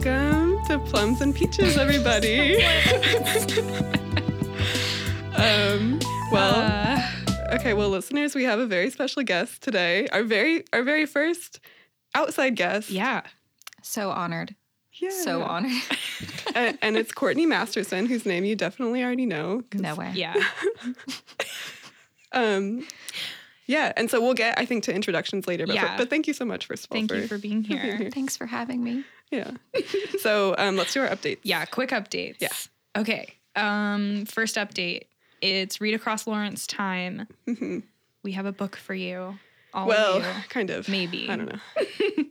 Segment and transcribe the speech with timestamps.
[0.00, 2.62] Welcome to Plums and Peaches, everybody.
[5.34, 5.98] um,
[6.30, 7.02] well, Uh,
[7.54, 10.06] okay, well, listeners, we have a very special guest today.
[10.12, 11.58] Our very, our very first
[12.14, 12.90] outside guest.
[12.90, 13.22] yeah.
[13.82, 14.54] So honored.
[14.92, 15.10] Yeah.
[15.10, 15.72] So honored.
[16.54, 19.64] and, and it's Courtney Masterson, whose name you definitely already know.
[19.74, 20.12] no way.
[20.14, 20.34] Yeah.
[22.30, 22.86] Um,
[23.68, 25.64] yeah, and so we'll get, I think, to introductions later.
[25.66, 25.96] But, Yeah.
[25.96, 26.96] but thank you so much, first of all.
[26.96, 28.10] Thank you for being here.
[28.12, 29.04] Thanks for having me.
[29.30, 29.52] Yeah.
[30.20, 31.38] so um, let's do our updates.
[31.44, 32.36] Yeah, quick updates.
[32.40, 32.48] Yeah.
[32.96, 33.34] Okay.
[33.54, 35.02] Um, first update.
[35.40, 37.28] It's read across Lawrence time.
[37.46, 37.84] Mhm.
[38.24, 39.38] We have a book for you.
[39.74, 40.32] All Well, of you.
[40.48, 40.88] kind of.
[40.88, 41.28] Maybe.
[41.28, 42.24] I don't know.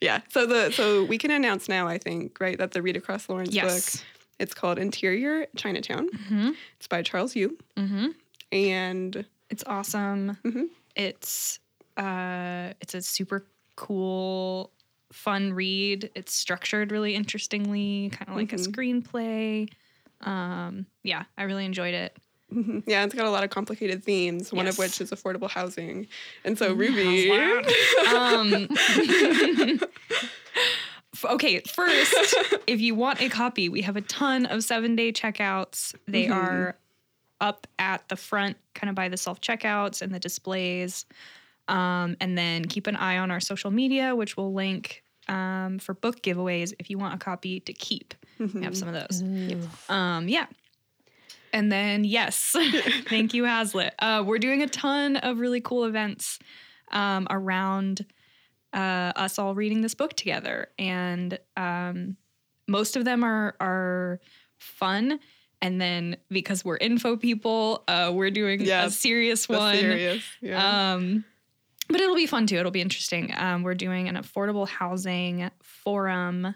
[0.00, 0.20] yeah.
[0.30, 3.54] So the so we can announce now, I think, right, that the Read Across Lawrence
[3.54, 3.96] Yes.
[3.96, 4.04] book.
[4.38, 6.10] It's called Interior Chinatown.
[6.10, 6.50] Mm-hmm.
[6.76, 7.56] It's by Charles Yu.
[7.76, 8.08] Mm-hmm.
[8.52, 10.38] And It's awesome.
[10.44, 10.66] Mhm.
[10.94, 11.58] It's
[11.96, 14.72] uh, it's a super cool,
[15.12, 16.10] fun read.
[16.14, 18.52] It's structured really interestingly, kind of like Mhm.
[18.54, 19.68] a screenplay.
[20.22, 22.16] Um, yeah, I really enjoyed it.
[22.52, 26.06] mhm, yeah, it's got a lot of complicated themes, one of which is affordable housing.
[26.44, 27.30] And so Ruby.
[28.14, 28.68] um,
[31.24, 32.14] okay, first,
[32.66, 35.94] if you want a copy, we have a ton of seven day checkouts.
[36.06, 36.34] They Mhm.
[36.36, 36.76] are
[37.40, 41.06] up at the front, kind of by the self checkouts and the displays.
[41.68, 45.94] Um, and then keep an eye on our social media, which we'll link um, for
[45.94, 48.14] book giveaways if you want a copy to keep.
[48.38, 49.22] We have some of those.
[49.88, 50.46] Um, yeah.
[51.52, 52.54] And then, yes,
[53.08, 53.94] thank you, Hazlitt.
[53.98, 56.38] Uh, we're doing a ton of really cool events
[56.92, 58.04] um, around
[58.72, 60.68] uh, us all reading this book together.
[60.78, 62.16] And um,
[62.68, 64.20] most of them are, are
[64.58, 65.18] fun.
[65.62, 69.76] And then because we're info people, uh, we're doing Yeah, a serious one.
[69.76, 70.22] serious.
[70.40, 70.92] Yeah.
[70.94, 71.24] Um,
[71.88, 72.56] but it'll be fun too.
[72.56, 73.32] It'll be interesting.
[73.36, 76.54] Um, we're doing an affordable housing forum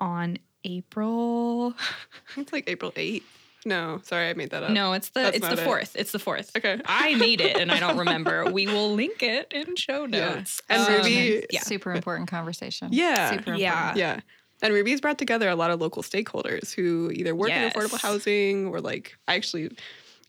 [0.00, 1.74] on April.
[2.36, 3.22] it's like April 8th.
[3.64, 4.70] No, sorry, I made that up.
[4.70, 5.64] No, it's the That's it's the not it.
[5.64, 5.96] fourth.
[5.98, 6.56] It's the fourth.
[6.56, 6.80] Okay.
[6.84, 8.44] I made it and I don't remember.
[8.52, 10.34] We will link it in show Yeah.
[10.36, 10.62] notes.
[10.68, 11.62] And Um, Ruby- yeah.
[11.62, 12.88] Super important conversation.
[12.92, 13.30] Yeah.
[13.30, 13.60] Super important.
[13.60, 13.94] Yeah.
[13.96, 14.20] Yeah.
[14.62, 17.74] And Ruby's brought together a lot of local stakeholders who either work Yes.
[17.74, 19.70] in affordable housing or like actually,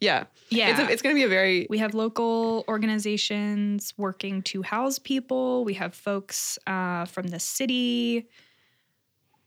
[0.02, 0.70] yeah, Yeah.
[0.72, 5.00] It's, a, it's going to be a very we have local organizations working to house
[5.00, 5.64] people.
[5.66, 8.28] We have folks uh, from the city.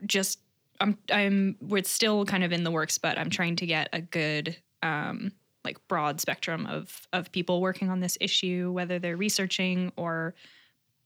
[0.07, 0.39] Just
[0.81, 4.01] I'm I'm we're still kind of in the works, but I'm trying to get a
[4.01, 9.93] good um, like broad spectrum of of people working on this issue, whether they're researching
[9.97, 10.35] or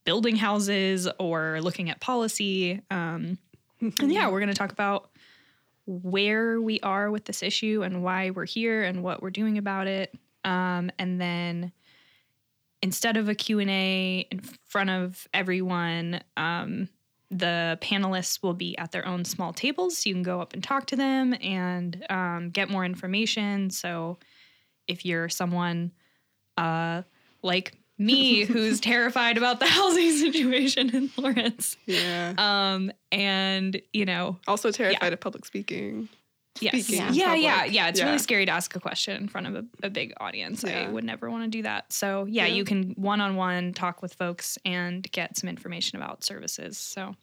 [0.05, 2.81] building houses or looking at policy.
[2.89, 3.37] Um,
[3.81, 5.09] and yeah, we're going to talk about
[5.85, 9.87] where we are with this issue and why we're here and what we're doing about
[9.87, 10.13] it.
[10.43, 11.71] Um, and then
[12.81, 16.89] instead of a Q&A in front of everyone, um,
[17.31, 19.97] the panelists will be at their own small tables.
[19.97, 23.69] So you can go up and talk to them and um, get more information.
[23.69, 24.17] So
[24.87, 25.91] if you're someone
[26.57, 27.03] uh,
[27.41, 32.33] like me who's terrified about the housing situation in Lawrence, yeah.
[32.37, 36.09] um, and you know, Also terrified of public speaking.
[36.59, 37.87] yes, Speaking yeah, yeah, yeah, yeah.
[37.89, 38.05] It's Yeah.
[38.05, 40.63] really scary to ask a question in front of a, a big audience.
[40.65, 41.91] I would never want to do that.
[41.93, 42.53] So yeah, Yeah.
[42.55, 46.77] you can one on one talk with folks and get some information about services.
[46.77, 47.15] So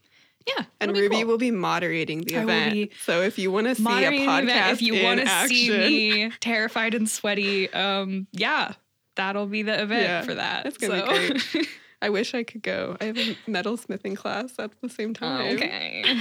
[0.47, 1.27] yeah, And Ruby cool.
[1.27, 2.91] will be moderating the I event.
[3.05, 4.73] So if you want to see a podcast event.
[4.73, 8.73] If you want to see me terrified and sweaty, um, yeah,
[9.17, 10.65] that'll be the event Yeah, for that.
[10.65, 11.61] that's gonna be So-
[12.03, 12.97] I wish I could go.
[13.01, 15.55] I have a metal smithing class at the same time.
[15.55, 16.03] okay,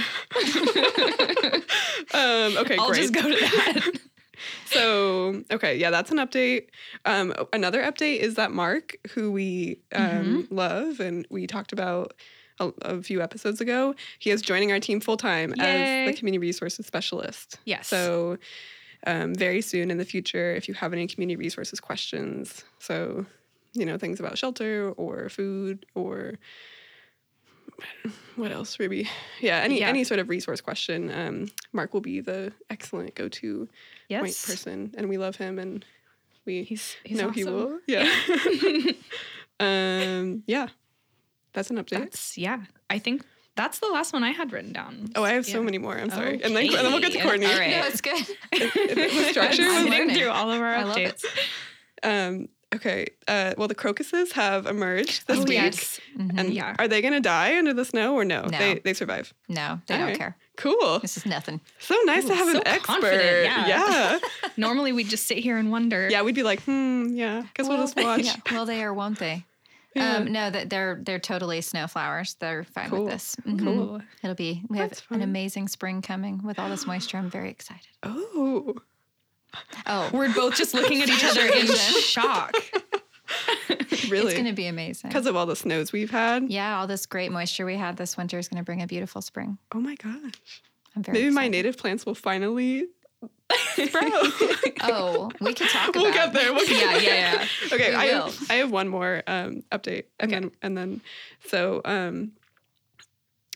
[2.14, 3.00] Um, okay, I'll great.
[3.00, 3.90] just go to that.
[4.66, 6.68] So, okay, yeah, that's an update.
[7.04, 10.54] Um, another update is that Mark, who we um, Mm-hmm.
[10.54, 12.14] love and we talked about
[12.58, 16.38] a, a few episodes ago, he is joining our team full time as the community
[16.38, 17.58] resources specialist.
[17.66, 17.86] Yes.
[17.86, 18.38] So,
[19.06, 23.26] um, very soon in the future, if you have any community resources questions, so
[23.74, 26.38] you know things about shelter or food or
[28.36, 29.08] what else, Ruby?
[29.40, 29.88] Yeah, any Yeah.
[29.88, 33.68] any sort of resource question, um, Mark will be the excellent go to
[34.08, 35.84] yes, point person, and we love him, and
[36.44, 37.80] we He's, he's know he will.
[37.86, 38.10] Yeah.
[39.60, 40.42] um.
[40.46, 40.68] Yeah.
[41.52, 41.98] That's an update.
[41.98, 42.62] That's yeah.
[42.88, 43.24] I think
[43.56, 45.10] that's the last one I had written down.
[45.14, 45.96] oh, I have so many more.
[45.98, 46.42] I'm sorry.
[46.42, 47.46] And then and then we'll get to Courtney.
[47.46, 47.70] All right.
[47.70, 48.24] No, it's good.
[48.52, 50.16] the structure I'm was learning.
[50.16, 51.16] through all of our I love it.
[52.02, 52.28] updates.
[52.28, 52.48] Um.
[52.74, 53.06] Okay.
[53.28, 53.52] Uh.
[53.58, 55.52] Well, the crocuses have emerged this Oh, week.
[55.52, 56.00] yes.
[56.18, 56.38] Mhm.
[56.38, 56.74] And Yeah.
[56.78, 58.42] are they going to die under the snow or no?
[58.46, 58.58] No.
[58.58, 59.34] They they survive.
[59.48, 60.06] No, they Okay.
[60.06, 60.36] don't care.
[60.56, 60.98] Cool.
[61.00, 61.60] This is nothing.
[61.78, 62.86] So nice to have so an expert.
[62.86, 63.66] confident, yeah.
[63.68, 64.18] yeah.
[64.56, 66.08] Normally we'd just sit here and wonder.
[66.10, 68.22] Yeah, we'd be like, hmm, yeah, because we'll, just watch.
[68.24, 68.36] Yeah.
[68.50, 69.44] Will they or won't they?
[69.94, 70.16] Yeah.
[70.16, 72.34] Um, no, that they're they're totally snow flowers.
[72.40, 73.04] They're fine Cool.
[73.04, 73.36] with this.
[73.46, 73.58] Mhm.
[73.62, 74.00] Cool.
[74.22, 74.62] It'll be.
[74.68, 75.18] We That's have fun.
[75.18, 77.18] an amazing spring coming with all this moisture.
[77.18, 77.88] I'm very excited.
[78.02, 78.74] Oh,
[79.86, 82.54] Oh, We're both just looking at each other in shock.
[84.08, 84.26] really?
[84.26, 85.10] it's going to be amazing.
[85.10, 86.50] because of all the snows we've had.
[86.50, 89.20] Yeah, all this great moisture we had this winter is going to bring a beautiful
[89.20, 89.58] spring.
[89.74, 90.62] Oh my gosh.
[90.96, 92.86] I'm very Maybe my native plants will finally
[93.88, 94.12] sprout.
[94.82, 96.52] Oh, we could talk we'll get there.
[96.52, 97.02] We'll get Yeah, there.
[97.02, 97.46] yeah, yeah.
[97.74, 98.22] Okay, We I will.
[98.30, 100.40] have, I have one more um, update, and Okay.
[100.40, 101.00] then and then
[101.46, 102.32] so um,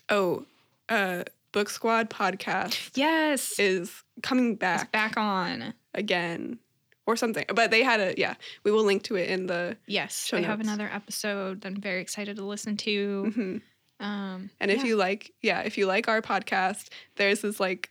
[0.08, 0.44] oh,
[0.88, 3.58] uh, Book Squad podcast Yes.
[3.58, 5.74] is coming It's back back on.
[5.94, 6.58] again
[7.06, 7.44] or something.
[7.54, 8.34] But they had a yeah.
[8.64, 9.76] We will link to it in the.
[9.86, 10.26] Yes.
[10.26, 13.32] Show they have another episode that I'm very excited to listen to.
[13.36, 13.62] mhm.
[13.98, 14.84] Um, And if yeah.
[14.84, 17.90] you like, yeah, if you like our podcast, there's this like,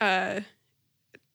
[0.00, 0.40] uh,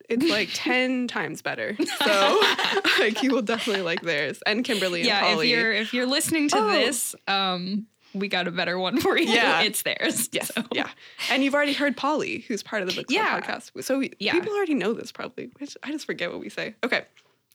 [0.10, 1.76] it's like ten times better.
[1.78, 2.42] So
[3.00, 4.40] like you will definitely like theirs.
[4.46, 5.52] And Kimberly and yeah, Polly.
[5.52, 6.68] if you're if you're listening to Oh.
[6.72, 9.26] this, um, we got a better one for you.
[9.30, 9.62] Yeah.
[9.62, 10.30] it's theirs.
[10.32, 10.90] Yes, So- yeah,
[11.30, 13.40] and you've already heard Polly, who's part of the Book Club Yeah.
[13.42, 13.84] podcast.
[13.84, 14.32] So we, Yeah.
[14.34, 15.50] people already know this probably.
[15.60, 16.76] Which I just forget what we say.
[16.84, 17.04] Okay,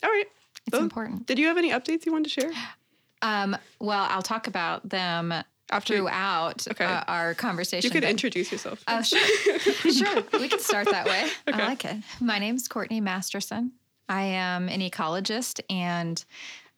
[0.03, 0.27] all right.
[0.67, 1.27] It's So, important.
[1.27, 2.53] Did you have any updates you wanted to share
[3.23, 5.33] Um, well, I'll talk about them
[5.71, 5.97] after?
[5.97, 6.85] throughout Okay.
[6.85, 7.87] uh, our conversation.
[7.87, 8.83] you could but- introduce yourself.
[8.89, 9.21] Oh, sure.
[9.93, 10.23] sure.
[10.39, 11.29] We can start that way.
[11.49, 11.63] Okay.
[11.63, 11.97] I like it.
[12.21, 13.73] My name's Courtney Masterson.
[14.09, 16.23] I am an ecologist and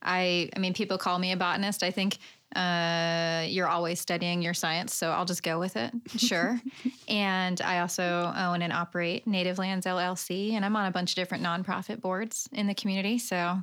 [0.02, 1.82] I I mean people call me a botanist.
[1.82, 2.18] I think
[2.54, 5.90] uh, you're always studying your science, so I'll just go with it.
[6.16, 6.60] Sure.
[7.08, 11.16] and I also own and operate Native Lands LLC, and I'm on a bunch of
[11.16, 13.18] different nonprofit boards in the community.
[13.18, 13.62] So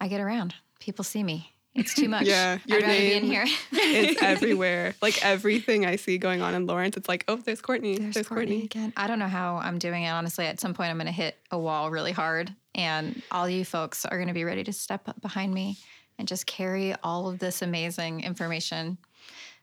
[0.00, 0.54] I get around.
[0.78, 1.52] People see me.
[1.74, 2.26] It's too much.
[2.26, 3.44] Yeah, your I'd rather be in name here.
[3.72, 4.94] it's everywhere.
[5.00, 7.96] Like everything I see going on in Lawrence, it's like, oh, there's Courtney.
[7.96, 8.46] There's, There's Courtney.
[8.60, 8.92] Courtney again.
[8.96, 10.08] I don't know how I'm doing it.
[10.10, 13.64] Honestly, at some point, I'm going to hit a wall really hard, and all you
[13.64, 15.78] folks are going to be ready to step up behind me
[16.18, 18.98] and just carry all of this amazing information.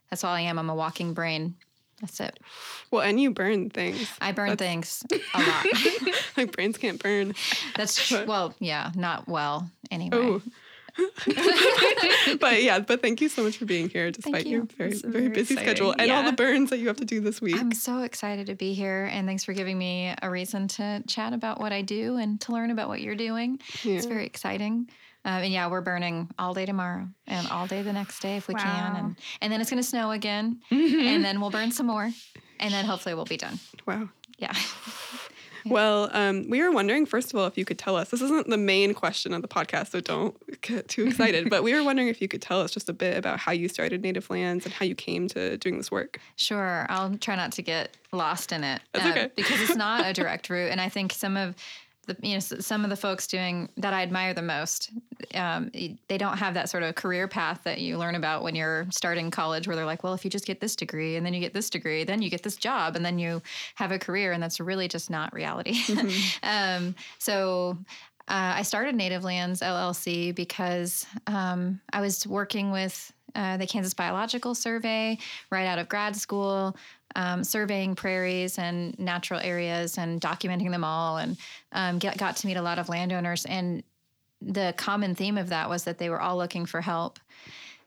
[0.09, 0.57] That's all I am.
[0.57, 1.55] I'm a walking brain.
[2.01, 2.39] That's it.
[2.89, 4.09] Well, and you burn things.
[4.19, 5.03] I burn That's- things
[5.35, 5.65] a lot.
[6.37, 7.35] like brains can't burn.
[7.75, 10.17] That's tr- well, yeah, not well anyway.
[10.17, 10.41] Oh.
[12.39, 15.29] but yeah, but thank you so much for being here despite your very It's very,
[15.29, 15.63] busy exciting.
[15.63, 17.59] schedule and all the burns that you have to do this week.
[17.59, 21.33] I'm so excited to be here, and thanks for giving me a reason to chat
[21.33, 23.59] about what I do and to learn about what you're doing.
[23.83, 24.89] It's very exciting.
[25.25, 28.47] Um, and yeah, we're burning all day tomorrow and all day the next day if
[28.47, 28.95] we can.
[28.95, 30.61] And, and then it's going to snow again.
[30.71, 30.99] Mm-hmm.
[30.99, 32.09] And then we'll burn some more.
[32.59, 33.59] And then hopefully we'll be done.
[33.85, 34.09] Wow.
[34.37, 34.53] Yeah.
[35.69, 38.09] Well, um, we were wondering, first of all, if you could tell us.
[38.09, 41.49] This isn't the main question of the podcast, so don't get too excited.
[41.49, 43.67] but we were wondering if you could tell us just a bit about how you
[43.67, 46.19] started Native Lands and how you came to doing this work.
[46.35, 46.85] Sure.
[46.89, 48.81] I'll try not to get lost in it.
[48.93, 49.31] uh, okay.
[49.35, 50.71] because it's not a direct route.
[50.71, 51.55] And I think some of
[52.09, 54.91] the, you know, some of the folks doing that I admire the most,
[55.33, 58.87] um, they don't have that sort of career path that you learn about when you're
[58.89, 61.39] starting college, where they're like, well, if you just get this degree and then you
[61.39, 63.41] get this degree, then you get this job and then you
[63.75, 64.33] have a career.
[64.33, 65.79] And that's really just not reality.
[66.43, 67.77] um, so
[68.27, 73.93] uh, I started Native Lands LLC because um, I was working with uh, the Kansas
[73.93, 75.17] Biological Survey
[75.49, 76.75] right out of grad school,
[77.15, 81.37] um, surveying prairies and natural areas and documenting them all, and
[81.71, 83.45] um, get, got to meet a lot of landowners.
[83.45, 83.83] And
[84.41, 87.19] the common theme of that was that they were all looking for help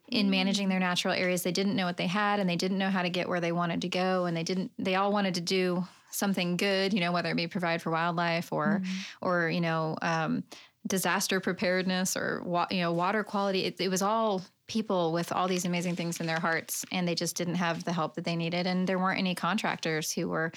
[0.08, 1.42] in managing their natural areas.
[1.42, 3.52] They didn't know what they had, and they didn't know how to get where they
[3.52, 4.70] wanted to go, and they didn't.
[4.78, 8.52] They all wanted to do something good, you know, whether it be provide for wildlife
[8.52, 8.82] or,
[9.20, 10.44] or you know, um,
[10.87, 13.64] disaster preparedness or you know, water quality.
[13.64, 17.14] It, it was all people with all these amazing things in their hearts, and they
[17.14, 20.50] just didn't have the help that they needed, and there weren't any contractors who were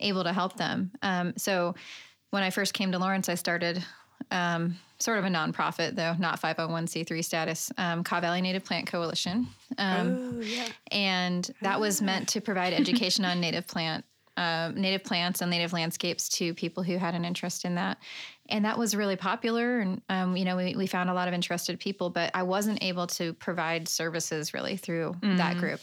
[0.00, 0.90] able to help them.
[1.02, 1.74] Um, so
[2.30, 3.84] when I first came to Lawrence, I started
[4.30, 9.48] um, sort of a nonprofit, though not 501c3 status, um, Valley Native Plant Coalition.
[9.76, 10.68] Um, oh, yeah.
[10.90, 14.06] and that was meant to provide education on native plant
[14.38, 17.98] uh, native plants and native landscapes to people who had an interest in that.
[18.48, 21.34] And that was really popular and um, you know we, we found a lot of
[21.34, 25.80] interested people but i wasn't able to provide services really through that group.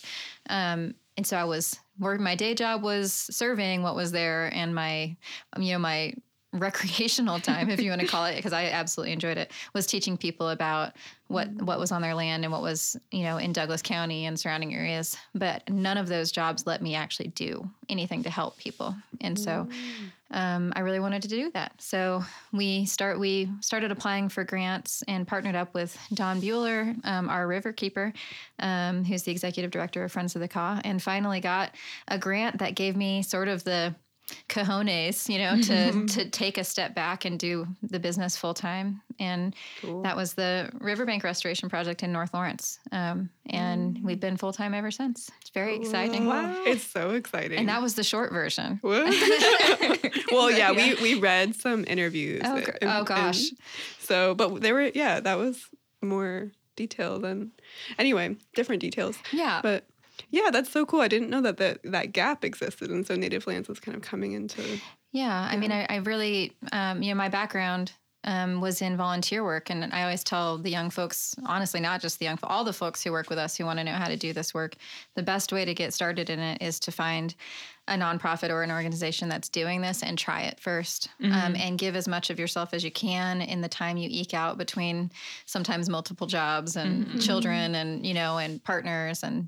[0.50, 4.74] Um, and so i was where my day job was serving what was there and
[4.74, 5.16] my
[5.54, 6.14] um, you know my
[6.60, 10.18] recreational time if you want to call it because i absolutely enjoyed it was teaching
[10.18, 10.94] people about
[11.28, 14.40] what what was on their land and what was you know in douglas county and
[14.40, 18.96] surrounding areas but none of those jobs let me actually do anything to help people
[19.22, 19.68] and so
[20.32, 21.74] um, i really wanted to do that.
[21.80, 27.30] So we start we started applying for grants and partnered up with Dawn Buehler um,
[27.30, 28.12] our river keeper
[28.60, 31.72] um, who's the executive director of friends of the Kaw and finally got
[32.08, 33.96] a grant that gave me sort of the
[34.50, 39.02] cojones, you know, to to take a step back and do the business full time.
[39.20, 40.02] And Cool.
[40.02, 42.80] that was the Riverbank Restoration Project in North Lawrence.
[42.92, 45.30] Um, and we've been full time ever since.
[45.42, 46.26] It's very exciting.
[46.26, 46.64] Wow.
[46.66, 47.60] It's so exciting.
[47.60, 48.80] And that was the short version.
[48.82, 49.06] What?
[50.32, 50.96] well, yeah, Yeah.
[50.96, 52.42] we we read some interviews.
[52.44, 53.44] Oh, and- oh, gosh.
[54.00, 55.66] so, but they were yeah, that was
[56.02, 57.52] more detailed than
[57.98, 59.18] anyway, different details.
[59.32, 59.62] Yeah.
[59.64, 59.86] But
[60.30, 61.02] yeah, that's so cool.
[61.02, 64.02] I didn't know that that, that gap existed, and so Native Lands was kind of
[64.02, 64.80] coming into.
[65.12, 67.94] Yeah, I mean, I, I really, um, you know, my background
[68.26, 72.20] um, was in volunteer work, and I always tell the young folks, honestly, not just
[72.20, 74.08] the young, folks, all the folks who work with us who want to know how
[74.08, 74.76] to do this work,
[75.16, 77.36] the best way to get started in it is to find
[77.88, 81.96] a nonprofit or an organization that's doing this and try it 1st um, and give
[81.96, 85.12] as much of yourself as you can in the time you eke out between
[85.46, 89.48] sometimes multiple jobs and children and you know and partners and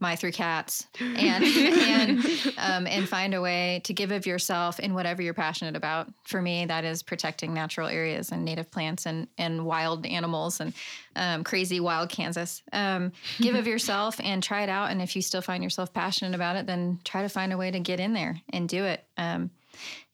[0.00, 2.24] my three cats and and
[2.58, 6.08] um, and find a way to give of yourself in whatever you're passionate about.
[6.24, 10.72] For me, that is protecting natural areas and native plants and and wild animals and
[11.14, 12.62] um, crazy wild Kansas.
[12.72, 14.90] Um, give of yourself and try it out.
[14.90, 17.70] And if you still find yourself passionate about it, then try to find a way
[17.70, 19.04] to get in there and do it.
[19.16, 19.50] Um,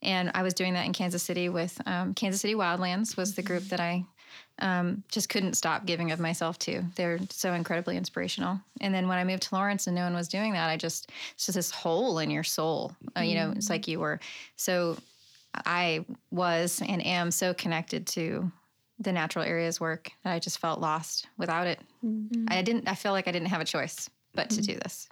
[0.02, 3.42] and I was doing that in Kansas City with um, Kansas City Wildlands was the
[3.42, 4.04] group that I
[4.58, 6.82] um, just couldn't stop giving of myself to.
[6.94, 8.60] They're so incredibly inspirational.
[8.80, 11.10] And then when I moved to Lawrence and no one was doing that, I just
[11.34, 12.92] it's just this hole in your soul.
[13.16, 14.20] Uh, you know, it's like you were.
[14.56, 14.96] So
[15.54, 18.50] I was and am so connected to
[18.98, 21.80] the natural areas work that I just felt lost without it.
[22.48, 22.88] I didn't.
[22.88, 25.08] I feel like I didn't have a choice but to do this.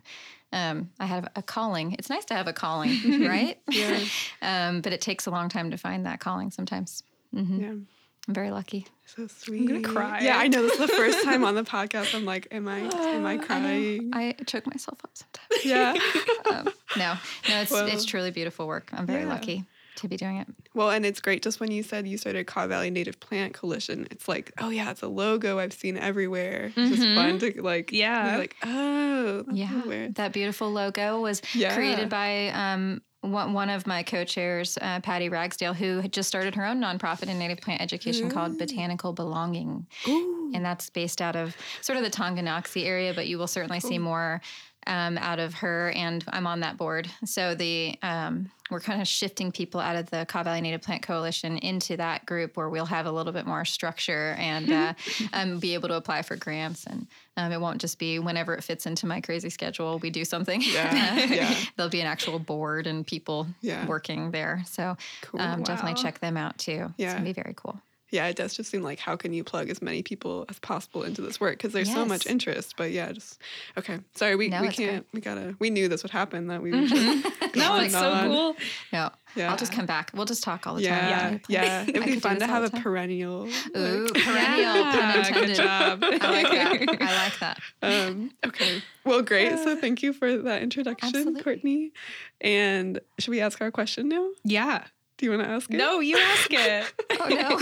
[0.53, 1.93] Um, I have a calling.
[1.99, 2.91] It's nice to have a calling,
[3.27, 3.59] right?
[3.71, 4.01] Yeah.
[4.43, 7.03] um, but it takes a long time to find that calling sometimes.
[7.35, 7.61] Mm-hmm.
[7.61, 7.75] Yeah.
[8.29, 8.87] I'm very lucky.
[9.07, 9.61] So sweet.
[9.63, 10.21] I'm gonna cry.
[10.21, 10.63] Yeah, I know.
[10.63, 12.15] This is the first time on the podcast.
[12.15, 14.11] I'm like, am I am I crying?
[14.13, 15.65] I choke myself up sometimes.
[15.65, 15.95] yeah.
[16.51, 17.15] um, no,
[17.49, 18.91] no, it's Well, it's truly beautiful work.
[18.93, 19.29] I'm very yeah.
[19.29, 19.65] lucky
[19.97, 20.47] to be doing it.
[20.75, 21.43] Well, and it's great.
[21.43, 24.91] Just when you said you started Kaw Valley Native Plant Coalition, it's like, oh yeah,
[24.93, 26.73] it's a logo I've seen everywhere.
[26.77, 28.37] It's just fun to like, Yeah.
[28.37, 30.09] like, oh, that's Yeah, where.
[30.11, 31.75] that beautiful logo was Yeah.
[31.75, 36.65] created by um, one, of my co-chairs, uh, Patty Ragsdale, who had just started her
[36.65, 40.53] own nonprofit in native plant education called Botanical Belonging, Ooh.
[40.55, 43.99] and that's based out of sort of the Tonganoxie area, but you will certainly see
[43.99, 44.41] more
[44.87, 45.91] um, out of her.
[45.91, 50.09] And I'm on that board, so the um, we're kind of shifting people out of
[50.11, 53.47] the Kaw Valley Native Plant Coalition into that group where we'll have a little bit
[53.47, 54.95] more structure and uh,
[55.33, 56.85] um, be able to apply for grants.
[56.87, 60.25] And um, it won't just be whenever it fits into my crazy schedule, we do
[60.25, 60.63] something.
[60.63, 61.55] Yeah, yeah.
[61.77, 63.87] There'll be an actual board and people Yeah.
[63.87, 64.63] working there.
[64.67, 65.41] So Cool.
[65.41, 66.93] um, definitely check them out too.
[66.97, 67.07] Yeah.
[67.07, 67.81] It's going to be very cool.
[68.11, 71.03] Yeah, it does just seem like how can you plug as many people as possible
[71.05, 72.75] into this work because there's so much interest.
[72.77, 73.41] But yeah, just
[73.79, 74.01] okay.
[74.15, 75.07] Sorry, we, No, we can't.
[75.13, 75.55] We gotta.
[75.59, 76.49] We knew this would happen.
[76.49, 78.29] That we would just go No, it's so on.
[78.29, 78.57] cool.
[78.93, 79.51] No, Yeah.
[79.51, 80.11] I'll just come back.
[80.15, 81.41] We'll just talk all the time.
[81.49, 81.83] Yeah, yeah.
[81.89, 83.47] It'd be fun to have a perennial.
[83.77, 86.05] Ooh, like- perennial, pun Yeah, good job.
[86.05, 87.01] I like that.
[87.01, 87.61] I like that.
[87.83, 88.83] um, okay.
[89.05, 89.57] Well, great.
[89.59, 91.43] So thank you for that introduction, Absolutely.
[91.43, 91.93] Courtney.
[92.41, 94.29] And should we ask our question now?
[94.45, 94.85] Yeah.
[95.21, 95.77] Do you want to ask it?
[95.77, 96.93] No, you ask it.
[97.21, 97.59] Oh no.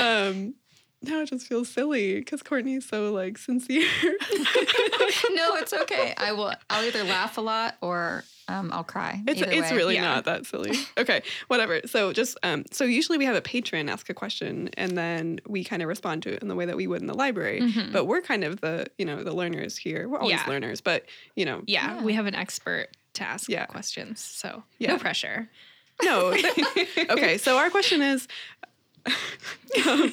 [0.30, 0.54] um,
[1.02, 3.86] no, it just feels silly because Courtney's so like sincere.
[5.34, 6.14] no, it's okay.
[6.16, 6.54] I will.
[6.70, 9.20] I'll either laugh a lot or um, I'll cry.
[9.26, 9.76] It's Either it's way.
[9.76, 10.02] really Yeah.
[10.04, 10.72] not that silly.
[10.96, 11.80] Okay, whatever.
[11.84, 15.64] So just um, so usually we have a patron ask a question and then we
[15.64, 17.60] kind of respond to it in the way that we would in the library.
[17.60, 17.92] Mhm.
[17.92, 20.08] But we're kind of the you know the learners here.
[20.08, 20.48] We're always Yeah.
[20.48, 21.04] learners, but
[21.36, 22.02] you know Yeah, Yeah.
[22.02, 23.66] we have an expert to ask Yeah.
[23.66, 24.92] questions, so Yeah.
[24.92, 25.50] no pressure.
[26.02, 26.28] No.
[27.10, 28.28] okay, so our question is.
[29.86, 30.12] um,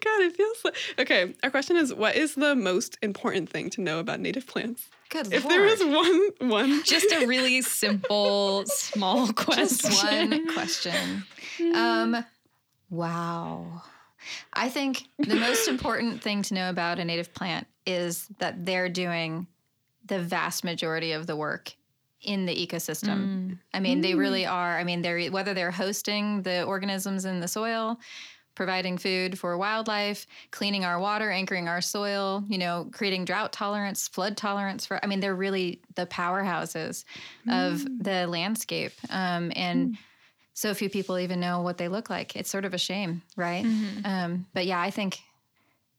[0.00, 1.34] God, it feels like okay.
[1.42, 4.88] Our question is: What is the most important thing to know about native plants?
[5.08, 5.52] Good If lord.
[5.52, 9.90] there is one, one, Just a really simple, small question.
[9.90, 11.24] Just one question.
[11.74, 12.24] Um,
[12.88, 13.82] wow.
[14.54, 18.88] I think the most important thing to know about a native plant is that they're
[18.88, 19.46] doing
[20.06, 21.74] the vast majority of the work
[22.22, 23.18] in the ecosystem.
[23.18, 23.58] Mm.
[23.74, 24.78] I mean, they really are.
[24.78, 27.98] I mean, they're whether they're hosting the organisms in the soil,
[28.54, 34.08] providing food for wildlife, cleaning our water, anchoring our soil, you know, creating drought tolerance,
[34.08, 37.04] flood tolerance for I mean, they're really the powerhouses
[37.48, 38.92] of the landscape.
[39.10, 39.96] Um, and
[40.54, 42.36] so few people even know what they look like.
[42.36, 43.64] It's sort of a shame, right?
[43.64, 44.06] Mhm.
[44.06, 45.18] Um, but yeah, I think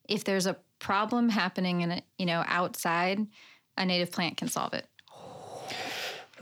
[0.08, 3.26] if there's a problem happening in a, you know outside,
[3.78, 4.86] a native plant can solve it.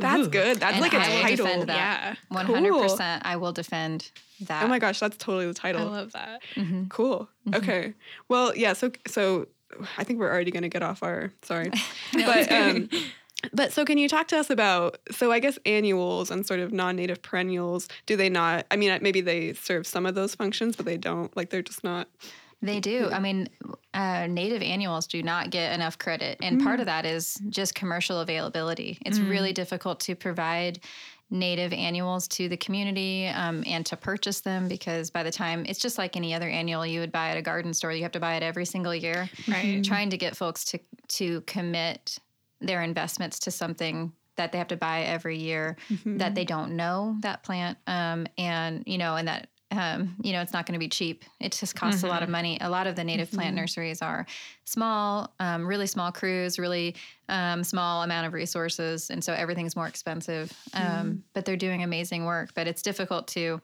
[0.02, 0.30] That's Ooh.
[0.30, 0.58] good.
[0.60, 1.46] That's And like a I will title.
[1.46, 1.76] defend that.
[1.76, 4.10] Yeah, One hundred percent, I will defend
[4.42, 4.64] that.
[4.64, 5.82] Oh my gosh, that's totally the title.
[5.88, 6.42] I love that.
[6.56, 6.90] Mhm.
[6.90, 7.30] Cool.
[7.54, 7.94] Okay.
[8.28, 8.74] Well, yeah.
[8.74, 9.48] So, so
[9.98, 11.32] I think we're already going to get off our.
[11.44, 11.72] Sorry,
[12.14, 12.90] No, but um,
[13.54, 16.72] But so can you talk to us about so I guess annuals and sort of
[16.72, 20.86] non-native perennials do they not I mean maybe they serve some of those functions but
[20.86, 22.08] they don't like they're just not
[22.62, 23.10] They do.
[23.12, 23.50] I mean,
[23.94, 26.38] uh, native annuals do not get enough credit.
[26.42, 29.00] And part of that is just commercial availability.
[29.06, 30.80] It's really difficult to provide
[31.32, 35.80] native annuals to the community um, and to purchase them because by the time it's
[35.80, 38.20] just like any other annual you would buy at a garden store, you have to
[38.20, 39.30] buy it every single year.
[39.48, 39.84] Right.
[39.84, 42.20] Trying to get folks to, to commit
[42.60, 47.16] their investments to something that they have to buy every year that they don't know
[47.22, 50.80] that plant um, and you know and that um, you know it's not going to
[50.80, 51.24] be cheap.
[51.40, 52.58] It just costs a lot of money.
[52.62, 54.26] A lot of the native plant nurseries are
[54.66, 56.96] small um, really small crews really
[57.30, 60.52] um, small amount of resources and so everything's more expensive.
[60.74, 63.62] Um, but they're doing amazing work but it's difficult to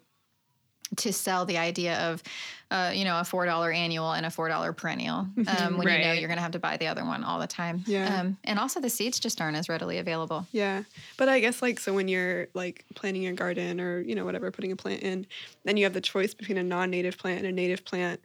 [0.96, 2.24] to sell the idea of,
[2.72, 5.28] uh, you know, a four dollar annual and a four dollar perennial
[5.60, 7.48] um, when you know you're going to have to buy the other one all the
[7.48, 7.84] time.
[7.86, 8.22] Yeah.
[8.22, 10.48] Um, and also the seeds just aren't as readily available.
[10.52, 10.84] Yeah.
[11.18, 14.50] But I guess like so when you're like planting your garden or you know whatever
[14.52, 15.28] putting a plant in,
[15.64, 18.22] then you have the choice between a non-native plant and a native plant.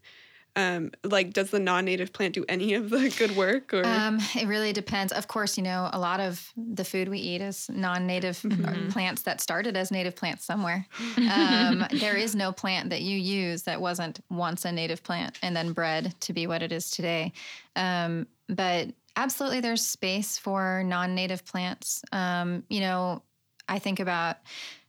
[0.55, 4.47] Um like does the non-native plant do any of the good work or Um, it
[4.47, 5.13] really depends.
[5.13, 9.23] Of course, you know, a lot of the food we eat is non-native uh, plants
[9.23, 10.87] that started as native plants somewhere.
[11.33, 15.57] Um, there is no plant that you use that wasn't once a native plant and
[15.57, 17.33] then bred to be what it is today.
[17.77, 22.03] Um, but absolutely, there's space for non-native plants.
[22.13, 23.23] Um, you know,
[23.69, 24.37] I think about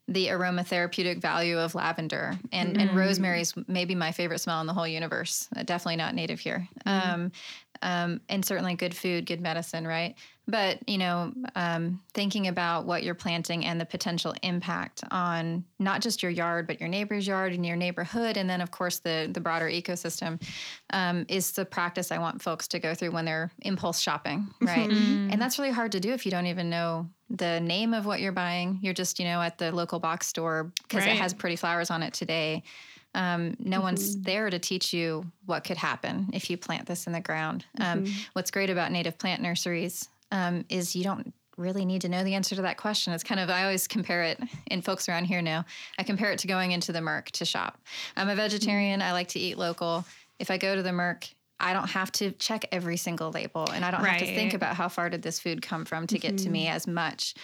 [0.08, 4.88] the aromatherapeutic value of lavender and, and rosemary's maybe my favorite smell in the whole
[4.88, 5.48] universe.
[5.56, 6.68] Uh, definitely not native here.
[6.86, 7.32] Um,
[7.82, 10.16] um, and certainly good food, good medicine, right?
[10.46, 16.02] But you know, um, thinking about what you're planting and the potential impact on not
[16.02, 19.30] just your yard, but your neighbor's yard and your neighborhood, and then of course the
[19.32, 20.42] the broader ecosystem,
[20.92, 24.90] um, is the practice I want folks to go through when they're impulse shopping, right?
[25.32, 28.20] And that's really hard to do if you don't even know the name of what
[28.20, 28.80] you're buying.
[28.82, 32.04] You're just you know at the local box store because it has pretty flowers on
[32.04, 32.64] it today.
[33.16, 34.24] Um, no one's Mm-hmm.
[34.24, 37.64] there to teach you what could happen if you plant this in the ground.
[37.80, 38.14] Um, Mm-hmm.
[38.34, 42.34] What's great about native plant nurseries um, is you don't really need to know the
[42.34, 43.14] answer to that question.
[43.14, 45.64] It's kind of, I always compare it, and folks around here know,
[46.00, 47.80] I compare it to going into the Merc to shop.
[48.18, 50.04] I'm a vegetarian, I like to eat local.
[50.40, 53.86] If I go to the Merc, I don't have to check every single label and
[53.86, 56.38] I don't have to think about how far did this food come from to get
[56.40, 57.36] to me as much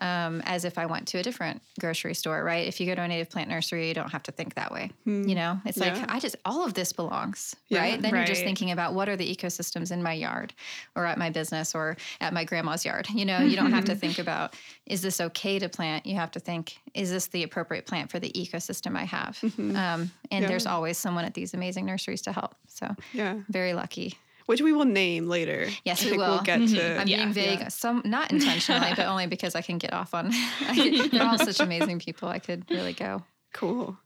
[0.00, 2.66] um, as if I went to a different grocery store, right?
[2.66, 4.90] If you go to a native plant nursery, you don't have to think that way.
[5.04, 5.94] You know, it's Yeah.
[5.94, 7.80] like, I just, all of this belongs, Yeah.
[7.80, 8.00] right?
[8.02, 10.52] Then you're just thinking about what are the ecosystems in my yard
[10.94, 13.08] or at my business or at my grandma's yard.
[13.10, 14.54] You know, you don't have to think about,
[14.86, 16.06] is this okay to plant?
[16.06, 19.38] You have to think, is this the appropriate plant for the ecosystem I have?
[19.58, 20.46] Um, and Yeah.
[20.48, 22.54] there's always someone at these amazing nurseries to help.
[22.68, 23.36] So yeah.
[23.48, 24.18] very lucky.
[24.46, 25.68] Which we will name later.
[25.84, 26.18] Yes, we will.
[26.18, 27.16] We'll get to I'm Yeah.
[27.18, 27.68] being vague, Yeah.
[27.68, 30.30] some not intentionally, but only because I can get off on.
[31.10, 32.28] they're all such amazing people.
[32.28, 33.24] I could really go.
[33.52, 33.96] Cool.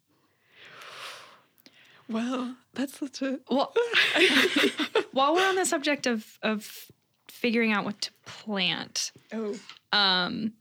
[2.09, 3.73] Well, that's such a Well,
[5.13, 6.91] while we're on the subject of of
[7.29, 9.53] figuring out what to plant, oh
[9.93, 10.53] um,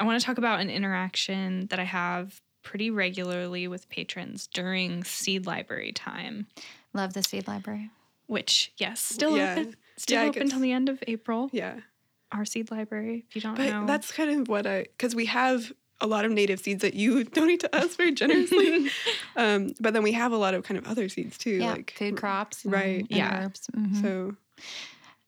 [0.00, 5.04] I want to talk about an interaction that I have pretty regularly with patrons during
[5.04, 6.46] seed library time.
[6.92, 7.90] Love the seed library.
[8.26, 9.52] Which, yes, still Yeah.
[9.58, 11.48] open, still Yeah, open guess- till the end of April.
[11.52, 11.80] yeah.
[12.32, 15.26] Our seed library, if you don't But know, that's kind of what I because we
[15.26, 18.90] have a lot of native seeds that you donate to us very generously.
[19.36, 21.92] um, but then we have a lot of kind of other seeds too, Yeah, like
[21.96, 22.64] food crops.
[22.64, 23.44] And, right, and yeah.
[23.44, 23.68] herbs.
[23.76, 24.02] Mhm.
[24.02, 24.36] So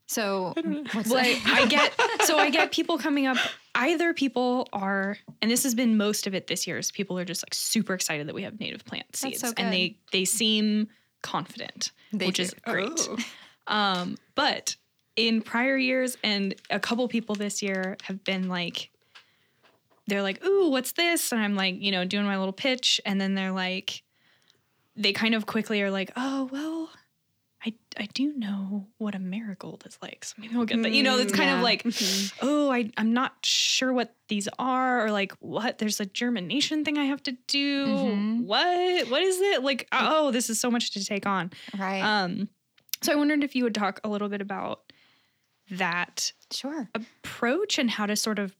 [0.06, 0.54] So,
[0.92, 1.42] what's Well, that?
[1.46, 1.92] I, I get
[2.24, 3.36] so I get people coming up.
[3.74, 6.78] Either people are, and this has been most of it this year.
[6.78, 9.52] Is people are just like super excited that we have native plant That's seeds, so
[9.56, 10.88] and they they seem
[11.22, 12.42] confident, They which do.
[12.42, 12.90] is great.
[13.08, 13.16] Oh.
[13.70, 14.76] Um, but
[15.14, 18.88] in prior years, and a couple people this year have been like,
[20.06, 23.20] they're like, "Ooh, what's this?" And I'm like, you know, doing my little pitch, and
[23.20, 24.02] then they're like,
[24.96, 26.88] they kind of quickly are like, "Oh, well."
[27.66, 30.92] I, I do know what a marigold is like, so maybe we'll get that.
[30.92, 31.56] You know, it's kind Yeah.
[31.56, 32.32] of like, Mhm.
[32.40, 35.78] oh, I, I'm not sure what these are, or like, what?
[35.78, 37.86] There's a germination thing I have to do.
[37.86, 38.40] Mhm.
[38.44, 39.08] What?
[39.10, 39.62] What is it?
[39.64, 41.50] Like, oh, this is so much to take on.
[41.76, 42.00] right?
[42.00, 42.48] Um,
[43.02, 44.92] so I wondered if you would talk a little bit about
[45.70, 46.88] that sure.
[46.94, 48.54] approach and how to sort of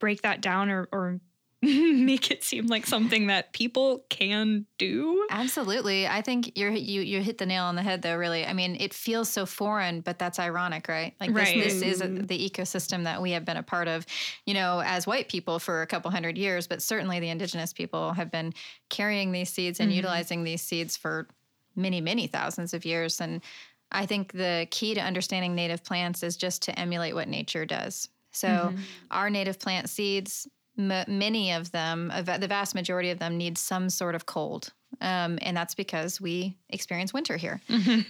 [0.00, 1.20] break that down or, or
[2.06, 5.28] make it seem like something that people can do.
[5.28, 6.06] Absolutely.
[6.06, 8.44] I think you're you you hit the nail on the head though, really.
[8.44, 11.14] I mean, it feels so foreign, but that's ironic, right?
[11.20, 11.36] Like Right.
[11.36, 14.04] this this is a, the ecosystem that we have been a part of,
[14.44, 18.12] you know, as white people for a couple hundred years, but certainly the indigenous people
[18.12, 18.52] have been
[18.90, 19.94] carrying these seeds and Mhm.
[19.94, 21.28] utilizing these seeds for
[21.76, 23.18] many, many thousands of years.
[23.18, 23.42] And
[23.90, 28.06] I think the key to understanding native plants is just to emulate what nature does.
[28.32, 28.74] So
[29.10, 30.46] our native plant seeds,
[30.78, 34.72] m- many of them, the vast majority of them, need some sort of cold.
[35.00, 37.60] Um, and that's because we experience winter here.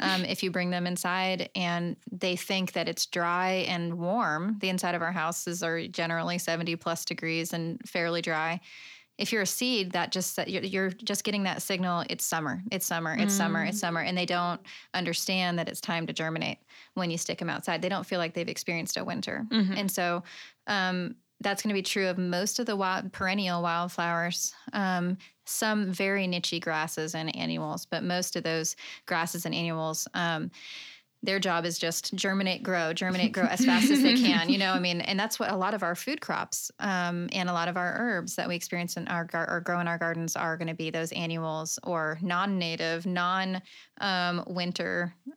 [0.00, 4.68] Um, if you bring them inside and they think that it's dry and warm, the
[4.68, 8.60] inside of our houses are generally 70 plus degrees and fairly dry.
[9.16, 12.04] If you're a seed, that just you're, you're just getting that signal.
[12.10, 12.62] It's summer.
[12.72, 13.14] It's summer.
[13.14, 13.62] It's summer.
[13.64, 14.60] It's summer, and they don't
[14.92, 16.58] understand that it's time to germinate
[16.94, 17.82] when you stick them outside.
[17.82, 19.46] They don't feel like they've experienced a winter,
[19.78, 20.24] and so
[20.66, 24.54] um, that's going to be true of most of the wild, perennial wildflowers.
[24.72, 28.76] Um, some very nichey grasses and annuals, but most of those
[29.06, 30.06] grasses and annuals.
[30.14, 30.50] Um,
[31.24, 34.48] their job is just germinate, grow, germinate, grow as fast as they can.
[34.48, 37.48] You know, I mean, and that's what a lot of our food crops um, and
[37.48, 39.98] a lot of our herbs that we experience in our gar- or grow in our
[39.98, 43.62] gardens are going to be those annuals or non-native, non-winter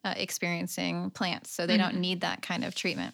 [0.04, 1.52] uh, experiencing plants.
[1.52, 3.14] So they don't need that kind of treatment.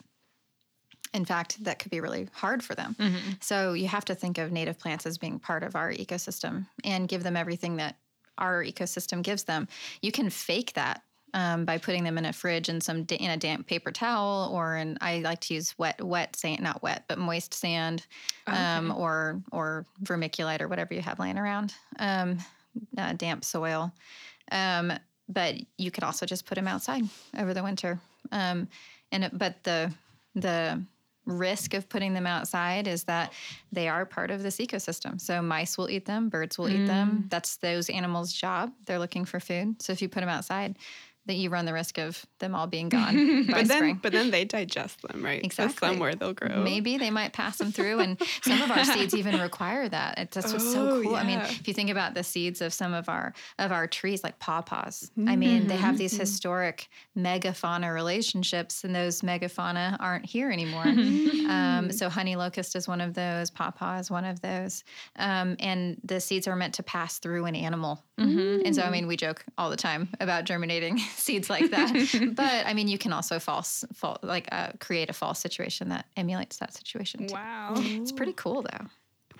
[1.14, 2.96] In fact, that could be really hard for them.
[3.42, 7.08] So you have to think of native plants as being part of our ecosystem and
[7.08, 7.98] give them everything that
[8.38, 9.68] our ecosystem gives them.
[10.02, 13.32] You can fake that um, by putting them in a fridge and some da- in
[13.32, 17.06] a damp paper towel, or in I like to use wet wet sand, not wet,
[17.08, 18.06] but moist sand,
[18.48, 22.38] um, or or vermiculite or whatever you have laying around, um,
[22.98, 23.92] uh, damp soil.
[24.52, 24.94] Um,
[25.30, 27.04] but you could also just put them outside
[27.38, 28.00] over the winter.
[28.32, 28.68] Um,
[29.12, 29.94] and it, but the
[30.36, 30.82] the
[31.32, 33.34] risk of putting them outside is that
[33.72, 35.20] they are part of this ecosystem.
[35.20, 37.24] So mice will eat them, birds will eat them.
[37.26, 37.30] Mm.
[37.30, 38.72] That's those animals' job.
[38.86, 39.82] They're looking for food.
[39.82, 40.78] So if you put them outside,
[41.28, 44.00] that you run the risk of them all being gone by But then, spring.
[44.02, 45.42] but then they digest them, right?
[45.44, 45.88] That's Exactly.
[45.90, 46.64] somewhere they'll grow.
[46.64, 50.18] Maybe they might pass them through, and some of our seeds even require that.
[50.18, 51.16] It, that's what's so Oh, cool.
[51.16, 54.24] I mean, if you think about the seeds of some of our of our trees,
[54.24, 55.98] like pawpaws, I mean, they have Mm-hmm.
[55.98, 60.86] these historic megafauna relationships, and those megafauna aren't here anymore.
[61.48, 63.52] um, so, honey locust is one of those.
[63.52, 64.84] Pawpaw is one of those,
[65.18, 68.04] um, and the seeds are meant to pass through an animal.
[68.18, 72.34] And so, I mean, we joke all the time about germinating seeds like that.
[72.36, 76.06] but I mean, you can also false, fall, like uh, create a false situation that
[76.18, 77.28] emulates that situation.
[77.28, 77.34] Too.
[77.34, 77.74] Wow.
[77.78, 78.88] It's pretty cool, though.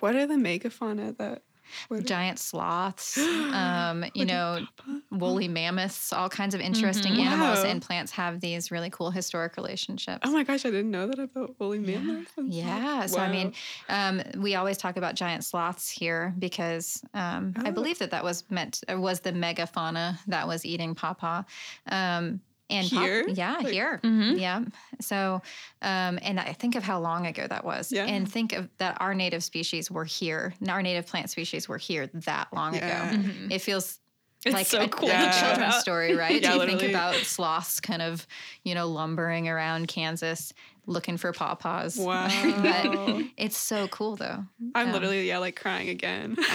[0.00, 1.42] What are the megafauna that?
[1.88, 3.18] What Giant sloths,
[3.52, 4.66] um, you know,
[5.10, 7.70] woolly mammoths, all kinds of interesting animals Wow.
[7.70, 10.20] and plants have these really cool historic relationships.
[10.24, 12.32] Oh my gosh, I didn't know that about woolly mammoths.
[12.46, 13.06] Yeah.
[13.06, 13.52] So, I mean,
[13.88, 17.72] um, we always talk about giant sloths here because um, I Oh.
[17.72, 21.42] believe that that was meant, was the megafauna that was eating pawpaw.
[21.86, 22.40] Um,
[22.72, 23.28] and paw- Here?
[23.28, 24.00] yeah, Like- here.
[24.02, 24.40] Mhm.
[24.40, 24.64] Yeah.
[25.00, 25.42] So,
[25.82, 27.92] um, and I think of how long ago that was.
[27.92, 28.06] Yeah.
[28.06, 32.08] And think of that our native species were here, our native plant species were here
[32.14, 33.10] that long Yeah.
[33.12, 33.22] ago.
[33.50, 33.98] It feels
[34.44, 36.42] It's like so a, cool like a children's story, right?
[36.42, 38.26] Yeah, you think about sloths kind of,
[38.64, 40.52] you know, lumbering around Kansas
[40.86, 41.96] looking for pawpaws.
[41.96, 42.26] Wow.
[42.62, 44.44] but it's so cool though.
[44.74, 46.36] I'm Um, literally yeah, like crying again.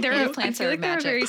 [0.00, 1.04] There Native are plants I feel are like they're magic.
[1.04, 1.26] very They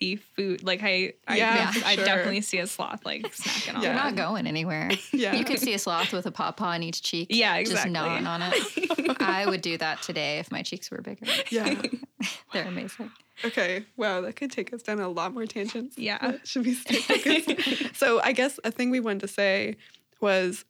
[0.00, 0.62] slothy food.
[0.62, 2.04] Like I, I, Yeah, I sure.
[2.04, 3.82] definitely see a sloth like snacking on.
[3.82, 3.88] Yeah.
[3.88, 4.90] They're not going anywhere.
[5.12, 5.34] Yeah.
[5.34, 7.28] You could see a sloth with a pawpaw on each cheek.
[7.30, 7.92] Yeah, exactly.
[7.92, 9.16] Just gnawing on it.
[9.20, 11.26] I would do that today if my cheeks were bigger.
[11.50, 11.74] yeah.
[12.52, 13.10] They're amazing.
[13.44, 13.84] Okay.
[13.96, 15.98] Wow, that could take us down a lot more tangents.
[15.98, 16.36] Yeah.
[16.44, 17.96] Should we stay focused?
[17.96, 19.76] so I guess a thing we wanted to say
[20.20, 20.64] was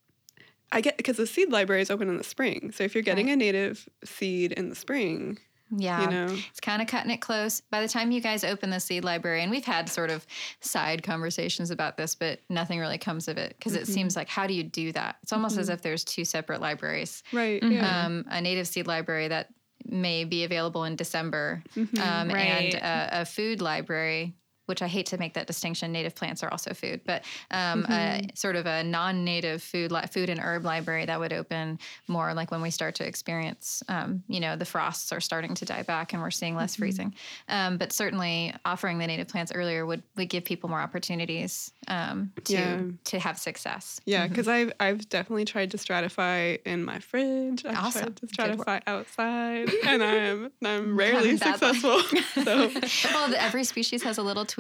[0.73, 2.73] I get because the seed library is open in the spring.
[2.73, 5.39] So if you're getting a native seed in the spring,
[5.71, 6.03] Yeah.
[6.03, 6.27] you know.
[6.51, 7.61] It's kind of cutting it close.
[7.61, 10.27] By the time you guys open the seed library, and we've had sort of
[10.61, 14.47] side conversations about this, but nothing really comes of it because it seems like, how
[14.47, 15.17] do you do that?
[15.23, 17.23] It's almost as if there's two separate libraries.
[17.33, 17.63] Right.
[17.63, 18.05] Yeah.
[18.07, 19.49] Um, a native seed library that
[19.87, 21.89] may be available in December, um,
[22.29, 22.35] Right.
[22.37, 24.35] and a, a food library.
[24.71, 25.91] Which I hate to make that distinction.
[25.93, 30.31] Native plants are also food, but um, a, sort of a non-native food li- food
[30.31, 34.39] and herb library that would open more like when we start to experience, um, you
[34.39, 37.13] know, the frosts are starting to die back and we're seeing less freezing.
[37.49, 42.33] Um, but certainly, offering the native plants earlier would would give people more opportunities um,
[42.45, 42.81] to Yeah.
[43.07, 44.01] to have success.
[44.07, 47.65] Yeah, because I've I've definitely tried to stratify in my fridge.
[47.67, 48.03] I've Awesome.
[48.03, 52.01] tried to stratify outside, and I'm I'm rarely successful.
[52.45, 52.71] so
[53.15, 54.60] well, every species has a little tweak,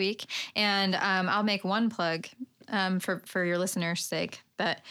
[0.56, 2.26] and um, I'll make one plug
[2.68, 4.42] um, for for your listeners' sake.
[4.58, 4.82] That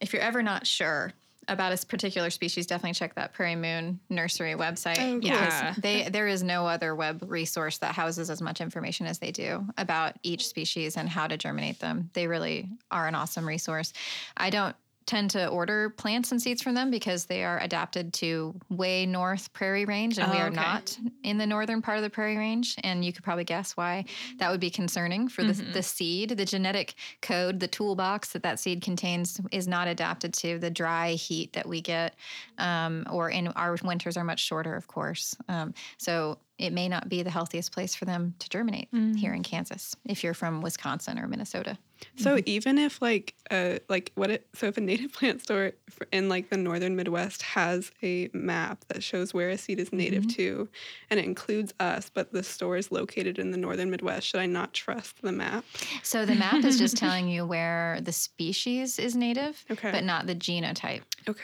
[0.00, 1.12] if you're ever not sure
[1.48, 4.96] about a particular species, definitely check that Prairie Moon Nursery website.
[4.98, 5.74] Oh, Yeah.
[5.76, 9.66] they there is no other web resource that houses as much information as they do
[9.76, 12.10] about each species and how to germinate them.
[12.12, 13.92] They really are an awesome resource.
[14.36, 18.54] I don't tend to order plants and seeds from them because they are adapted to
[18.68, 20.56] way north prairie range and we Oh, are okay.
[20.56, 22.76] not in the northern part of the prairie range.
[22.84, 24.04] And you could probably guess why
[24.38, 25.72] that would be concerning for the, Mhm.
[25.72, 26.30] the seed.
[26.30, 31.12] The genetic code the toolbox that that seed contains is not adapted to the dry
[31.12, 32.14] heat that we get
[32.58, 35.36] um, or in our winters are much shorter of course.
[35.48, 39.42] Um, so it may not be the healthiest place for them to germinate here in
[39.42, 41.76] kansas if you're from wisconsin or minnesota
[42.16, 45.72] So even if like uh like what it so if a native plant store
[46.12, 50.26] in like the northern Midwest has a map that shows where a seed is native
[50.36, 50.68] to,
[51.10, 54.46] and it includes us, but the store is located in the northern Midwest, should I
[54.46, 55.64] not trust the map?
[56.02, 59.90] So the map is just telling you where the species is native, Okay.
[59.92, 61.02] but not the genotype.
[61.28, 61.42] Okay.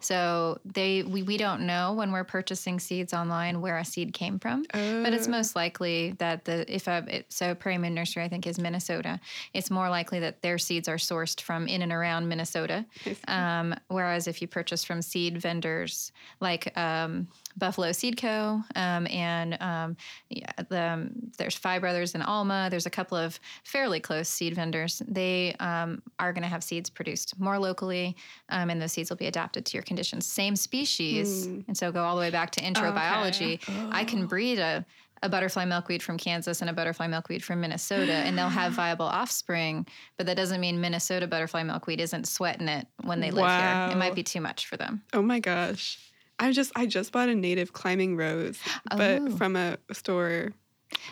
[0.00, 4.38] So they we, we don't know when we're purchasing seeds online where a seed came
[4.38, 4.64] from.
[4.72, 8.28] But it's Uh, most likely that the if a it, so Prairie Moon Nursery I
[8.28, 9.20] think is Minnesota.
[9.52, 12.84] It's more likely that their seeds are sourced from in and around Minnesota.
[13.28, 18.60] Um, whereas if you purchase from seed vendors like um, Buffalo Seed Co.
[18.74, 19.96] Um, and um,
[20.28, 22.68] yeah, the, um, there's Five Brothers in Alma.
[22.70, 25.00] There's a couple of fairly close seed vendors.
[25.08, 28.16] They um, are going to have seeds produced more locally,
[28.50, 30.26] um, and those seeds will be adapted to your conditions.
[30.26, 31.60] Same species, Hmm.
[31.68, 32.94] and so go all the way back to intro Okay.
[32.94, 33.60] biology.
[33.90, 34.04] I Oh.
[34.04, 34.84] can breed a
[35.22, 39.06] a butterfly milkweed from Kansas and a butterfly milkweed from Minnesota, and they'll have viable
[39.06, 39.86] offspring.
[40.18, 43.88] But that doesn't mean Minnesota butterfly milkweed isn't sweating it when they live here.
[43.92, 45.02] It might be too much for them.
[45.14, 45.98] Oh my gosh.
[46.38, 48.58] I just I just bought a native climbing rose,
[48.96, 49.36] but Oh.
[49.36, 50.52] from a store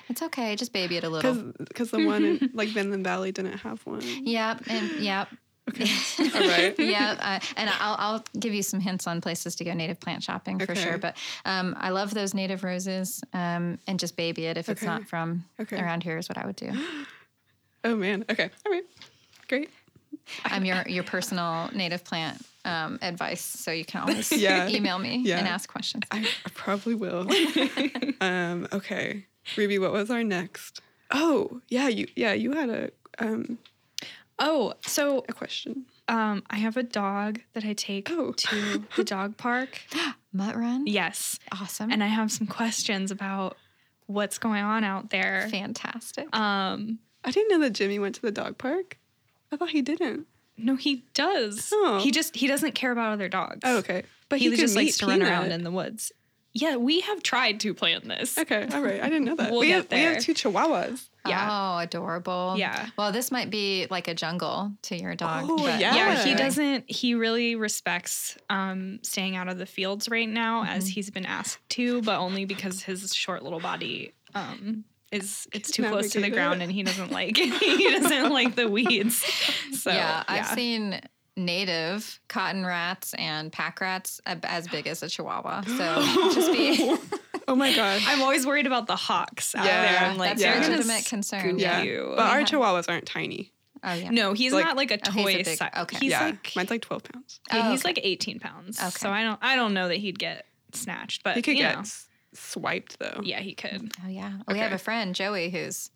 [0.08, 0.54] It's okay.
[0.56, 1.52] Just baby it a little.
[1.58, 4.02] because the one in like Vinland Valley didn't have one.
[4.24, 5.28] Yep, and yep.
[5.70, 5.86] Okay.
[6.34, 6.78] All right.
[6.78, 10.22] yeah, uh, and I'll, I'll give you some hints on places to go native plant
[10.22, 10.80] shopping for Okay.
[10.82, 10.98] sure.
[10.98, 15.06] But um, I love those native roses, um, and just baby it if it's not
[15.08, 15.80] from Okay.
[15.80, 16.70] around here is what I would do.
[17.86, 18.24] Oh man.
[18.30, 18.50] Okay.
[18.64, 18.84] All right.
[19.48, 19.68] Great.
[20.46, 24.68] I'm your your personal native plant um, advice, so you can always Yeah.
[24.68, 25.38] email me Yeah.
[25.38, 26.04] and ask questions.
[26.10, 27.28] I, I probably will.
[28.20, 29.26] um, okay.
[29.56, 30.80] Ruby, what was our next?
[31.10, 33.58] Oh, yeah, you yeah, you had a um
[34.38, 35.84] Oh, so a question.
[36.08, 38.32] um, I have a dog that I take Oh.
[38.32, 39.80] to the dog park.
[40.32, 41.38] Mutt run, Yes.
[41.52, 43.56] awesome, And I have some questions about
[44.06, 45.46] what's going on out there.
[45.50, 46.34] fantastic.
[46.36, 48.98] Um, I didn't know that Jimmy went to the dog park.
[49.52, 50.26] I thought he didn't.
[50.56, 51.70] No, he does.
[51.74, 52.00] Oh.
[52.02, 53.60] He just he doesn't care about other dogs.
[53.64, 54.02] Oh, okay.
[54.28, 56.12] But he, he, just can likes meet to run around in the woods.
[56.56, 58.38] Yeah, we have tried to plan this.
[58.38, 59.00] Okay, all right.
[59.02, 59.50] I didn't know that.
[59.50, 61.08] We'll we, get have, we have two chihuahuas.
[61.26, 61.48] yeah.
[61.50, 62.54] Oh, adorable.
[62.56, 62.86] Yeah.
[62.96, 65.46] Well, this might be like a jungle to your dog.
[65.48, 65.94] Oh, but- yeah.
[65.96, 66.88] Yeah, he doesn't.
[66.88, 70.90] He really respects um, staying out of the fields right now, as Mm-hmm.
[70.92, 75.84] he's been asked to, but only because his short little body um, is it's too
[75.84, 79.24] close to the ground, and he doesn't like he doesn't like the weeds.
[79.74, 81.00] So yeah, I've seen
[81.36, 85.62] native cotton rats and pack rats as big as a chihuahua.
[85.62, 86.96] So just be
[87.48, 88.02] Oh my gosh.
[88.08, 90.10] I'm always worried about the hawks out Yeah, there.
[90.10, 91.58] I'm like, that's they're a legitimate concern.
[91.58, 91.82] yeah.
[91.82, 92.14] you.
[92.16, 92.46] But our Yeah.
[92.46, 93.52] chihuahuas aren't tiny.
[93.82, 94.08] oh yeah.
[94.10, 95.70] No, he's Like- not like a Oh, he's a toy big- size.
[95.76, 95.98] okay.
[95.98, 96.24] He's yeah.
[96.24, 97.40] like Mine's like 12 pounds.
[97.52, 97.88] yeah, Oh, he's okay.
[97.90, 98.78] like 18 pounds.
[98.80, 98.88] Okay.
[98.90, 101.76] So I don't I don't know that he'd get snatched, but He could you get
[101.76, 101.84] know.
[102.34, 103.20] S- swiped though.
[103.22, 103.70] Yeah, he could.
[103.82, 104.32] Mm, oh yeah.
[104.48, 105.90] We have a friend Joey whose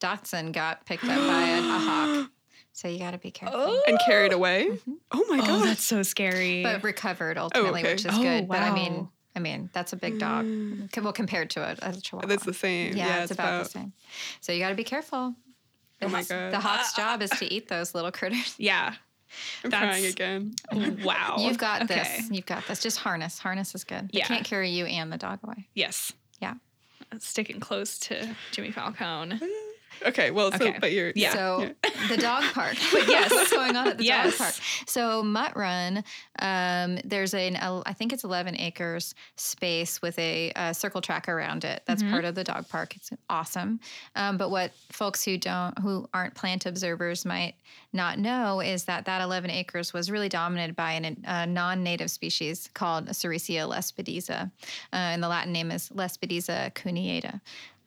[0.00, 2.30] dachshund got picked up by a, a hawk.
[2.72, 3.60] So you got to be careful.
[3.60, 3.82] Oh.
[3.86, 4.66] And carried away.
[4.66, 4.92] Mm-hmm.
[5.12, 6.62] Oh my Oh, that's so scary.
[6.64, 7.92] But recovered ultimately, oh, okay.
[7.92, 8.48] which is Oh, good.
[8.48, 9.08] But I oh, mean.
[9.36, 10.44] I mean, that's a big dog.
[10.44, 10.92] Mm.
[10.92, 12.28] Co- Well, compared to a, a chihuahua.
[12.28, 12.96] That's the same.
[12.96, 13.92] yeah, Yeah, it's, about, the same.
[14.40, 15.34] So you got to be careful.
[16.02, 16.52] Oh my God.
[16.52, 18.54] The hawk's job is to eat those little critters.
[18.58, 18.94] yeah.
[19.64, 20.54] I'm that's- crying again.
[21.04, 21.36] Wow.
[21.38, 21.94] You've got Okay.
[21.94, 22.30] this.
[22.30, 22.80] You've got this.
[22.80, 23.38] Just harness.
[23.38, 24.10] Harness is good.
[24.12, 24.26] They Yeah.
[24.26, 25.68] can't carry you and the dog away.
[25.74, 26.12] Yes.
[26.40, 26.54] Yeah.
[27.18, 29.36] Sticking close to Jimmy Falcone.
[29.38, 29.48] Mm.
[30.06, 30.78] Okay, well, so Okay.
[30.80, 31.32] but you're Yeah.
[31.32, 31.70] So
[32.08, 32.76] the dog park.
[32.92, 33.30] But yes.
[33.30, 34.30] what's going on at the Yes.
[34.32, 34.54] dog park?
[34.86, 36.04] So Mutt Run,
[36.40, 41.64] um, there's an I think it's 11 acres space with a, uh circle track around
[41.64, 41.82] it.
[41.86, 42.10] That's Mhm.
[42.10, 42.96] part of the dog park.
[42.96, 43.80] It's awesome.
[44.16, 47.54] Um, but what folks who don't who aren't plant observers might
[47.92, 52.68] not know is that that 11 acres was really dominated by an, a non-native species
[52.74, 54.50] called Sericea lespedeza,
[54.92, 57.40] uh, and the Latin name is Lespedeza cuneata.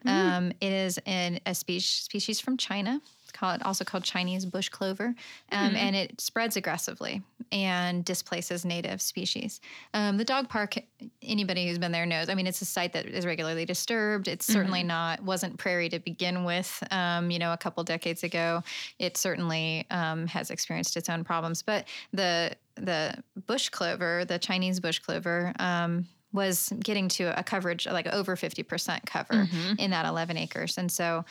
[0.08, 3.02] Um, it is an, a species species from China.
[3.24, 5.14] It's called also called Chinese bush clover,
[5.52, 9.60] um, and it spreads aggressively and displaces native species.
[9.94, 10.76] Um, the dog park,
[11.22, 12.30] anybody who's been there knows.
[12.30, 14.28] I mean, it's a site that is regularly disturbed.
[14.28, 16.82] It's certainly not wasn't prairie to begin with.
[16.92, 18.64] Um, you know, a couple decades ago,
[18.98, 21.62] it certainly um, has experienced its own problems.
[21.62, 23.16] But the the
[23.48, 25.54] bush clover, the Chinese bush clover.
[25.60, 29.48] Um, was getting to a coverage like over 50% cover
[29.80, 30.78] in that 11 acres.
[30.78, 31.26] And so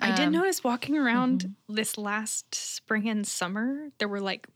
[0.00, 4.48] I did um, notice walking around this last spring and summer, there were like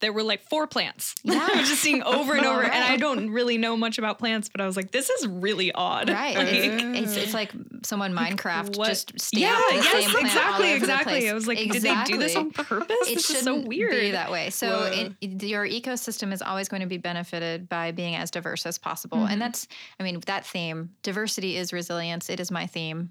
[0.00, 1.14] there were like four plants.
[1.24, 1.46] Yeah.
[1.52, 2.62] I was just seeing over and over.
[2.62, 5.70] And I don't really know much about plants, but I was like, this is really
[5.72, 6.08] odd.
[6.08, 6.36] Right.
[6.36, 7.52] Like, It's, it's, like
[7.84, 11.30] someone Minecraft what- just yeah, yes, same plant all exactly, exactly.
[11.30, 12.96] I was like, did they do this on purpose?
[13.08, 13.90] It this is so weird.
[13.92, 14.50] be that way.
[14.50, 18.66] So it, it- your ecosystem is always going to be benefited by being as diverse
[18.66, 19.32] as possible, Mm-hmm.
[19.32, 22.28] and that's, I mean, that theme, diversity is resilience.
[22.30, 23.10] It is my theme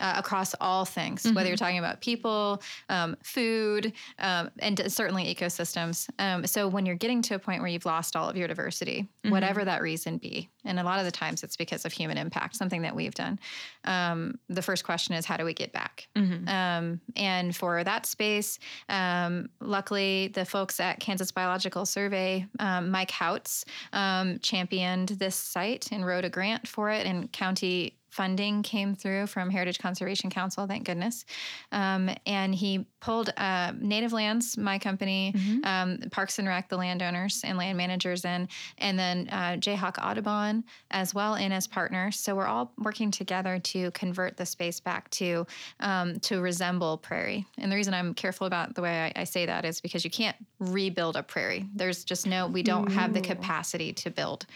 [0.00, 1.34] uh, across all things, Mm-hmm.
[1.34, 6.08] whether you're talking about people, um, food, um, and certainly ecosystems.
[6.18, 9.08] Um, so when you're getting to a point where you've lost all of your diversity,
[9.24, 9.30] Mm-hmm.
[9.30, 12.56] whatever that reason be, and a lot of the times it's because of human impact,
[12.56, 13.38] something that we've done.
[13.84, 16.08] Um, the first question is, how do we get back?
[16.14, 16.48] Mm-hmm.
[16.48, 18.58] Um, and for that space,
[18.88, 25.88] um, luckily, the folks at Kansas Biological Survey, um, Mike Houts, um, championed this site
[25.92, 30.66] and wrote a grant for it, and county funding came through from Heritage Conservation Council,
[30.66, 31.24] thank goodness.
[31.70, 37.42] Um, and he pulled uh, Native Lands, my company, um, Parks and Rec, the landowners
[37.44, 42.18] and land managers in, and then uh, Jayhawk Audubon as well in as partners.
[42.18, 45.46] So we're all working together to convert the space back to
[45.78, 47.46] um, to resemble prairie.
[47.58, 50.10] And the reason I'm careful about the way I, I say that is because you
[50.10, 51.66] can't rebuild a prairie.
[51.72, 54.46] There's just no, we don't have the capacity to build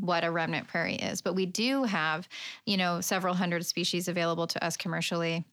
[0.00, 2.28] what a remnant prairie is, but we do have,
[2.66, 5.44] you know, several hundred species available to us commercially.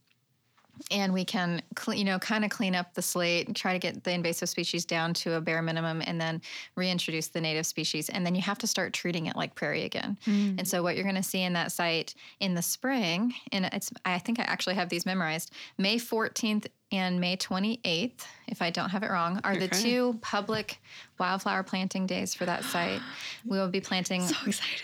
[0.92, 1.62] And we can
[1.94, 4.86] you know kind of clean up the slate and try to get the invasive species
[4.86, 6.42] down to a bare minimum and then
[6.78, 8.08] reintroduce the native species.
[8.08, 10.18] And then you have to start treating it like prairie again.
[10.26, 10.60] Mm.
[10.60, 13.92] And so what you're going to see in that site in the spring and it's
[14.06, 18.90] i think i actually have these memorized may 14th and may 28th if i don't
[18.90, 20.80] have it wrong are the two public
[21.20, 23.02] wildflower planting days for that site.
[23.46, 24.24] We will be planting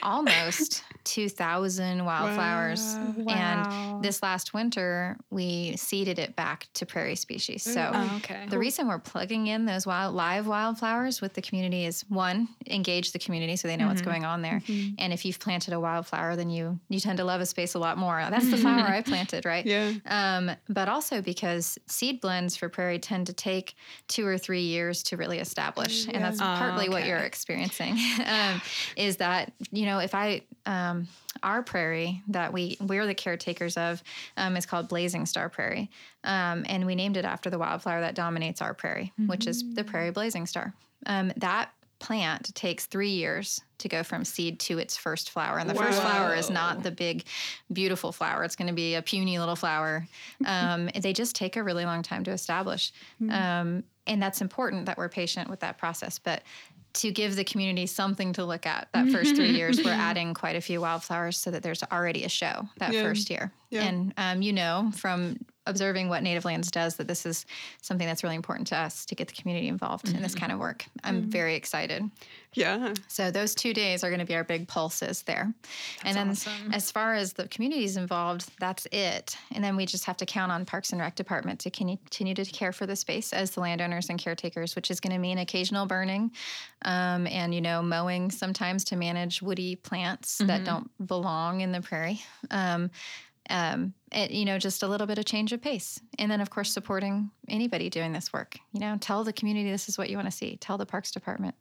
[0.03, 2.95] almost 2000 wildflowers.
[3.15, 3.33] Wow.
[3.33, 7.63] and this last winter we seeded it back to prairie species.
[7.63, 8.47] So Oh, okay.
[8.49, 13.13] the reason we're plugging in those wild live wildflowers with the community is one engage
[13.13, 14.61] the community so they know what's going on there.
[14.97, 17.79] And if you've planted a wildflower then you you tend to love a space a
[17.79, 18.17] lot more.
[18.29, 19.65] That's the flower i planted right?
[19.65, 19.93] Yeah.
[20.07, 23.75] um, but also because seed blends for prairie tend to take
[24.07, 27.97] two or three years to really establish, and that's Oh, partly what you're experiencing.
[28.25, 28.61] um,
[28.95, 31.07] is that you know if I um,
[31.43, 34.03] our prairie that we we're the caretakers of
[34.37, 35.89] um, is called Blazing Star Prairie,
[36.23, 39.83] um, and we named it after the wildflower that dominates our prairie, which is the
[39.83, 40.73] prairie blazing star.
[41.07, 41.69] Um, that
[42.05, 45.57] plant takes three years to go from seed to its first flower.
[45.57, 47.23] And the first flower is not the big,
[47.73, 48.43] beautiful flower.
[48.43, 50.07] It's going to be a puny little flower.
[50.45, 52.91] Um, they just take a really long time to establish.
[53.29, 56.19] Um, and that's important that we're patient with that process.
[56.19, 56.43] But
[56.95, 60.55] to give the community something to look at that first three years, we're adding quite
[60.55, 63.01] a few wildflowers so that there's already a show that Yeah.
[63.03, 63.51] first year.
[63.71, 63.83] Yeah.
[63.83, 67.45] And um, you know from observing what Native Lands does that this is
[67.81, 70.59] something that's really important to us to get the community involved in this kind of
[70.59, 70.85] work.
[71.03, 72.09] I'm very excited.
[72.53, 72.93] Yeah.
[73.07, 75.53] So those two days are going to be our big pulses there.
[76.03, 76.71] and then awesome.
[76.73, 79.37] as far as the communities involved, that's it.
[79.51, 82.45] And then we just have to count on Parks and Rec Department to continue to
[82.45, 85.85] care for the space as the landowners and caretakers, which is going to mean occasional
[85.85, 86.31] burning
[86.83, 91.81] um, and, you know, mowing sometimes to manage woody plants that don't belong in the
[91.81, 92.21] prairie.
[92.51, 92.89] Um,
[93.49, 95.99] um, it, you know, just a little bit of change of pace.
[96.17, 98.57] And then, of course, supporting anybody doing this work.
[98.71, 100.57] You know, tell the community this is what you want to see.
[100.57, 101.55] Tell the Parks Department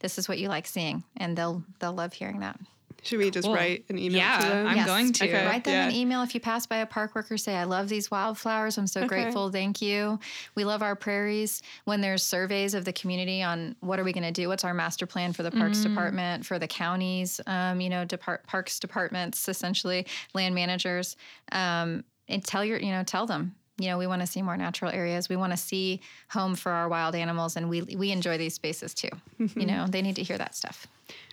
[0.00, 2.58] this is what you like seeing, and they'll they'll love hearing that.
[3.06, 3.54] Should we just Cool.
[3.54, 4.66] write an email Yeah, to them?
[4.66, 4.86] I'm Yes.
[4.86, 5.24] going to.
[5.24, 5.46] Okay.
[5.46, 7.38] Write them an email if you pass by a park worker.
[7.38, 8.76] Say, I love these wildflowers.
[8.78, 9.08] I'm so Okay.
[9.08, 9.50] grateful.
[9.50, 10.18] Thank you.
[10.56, 11.62] We love our prairies.
[11.84, 14.74] When there's surveys of the community on what are we going to do, what's our
[14.74, 19.48] master plan for the Parks Department, for the counties, um, you know, depart- Parks Departments,
[19.48, 21.16] essentially land managers,
[21.52, 23.54] um, and tell your, you know, tell them.
[23.78, 25.28] You know, we want to see more natural areas.
[25.28, 28.94] We want to see home for our wild animals, and we we enjoy these spaces
[28.94, 29.10] too.
[29.38, 30.86] You know, they need to hear that stuff.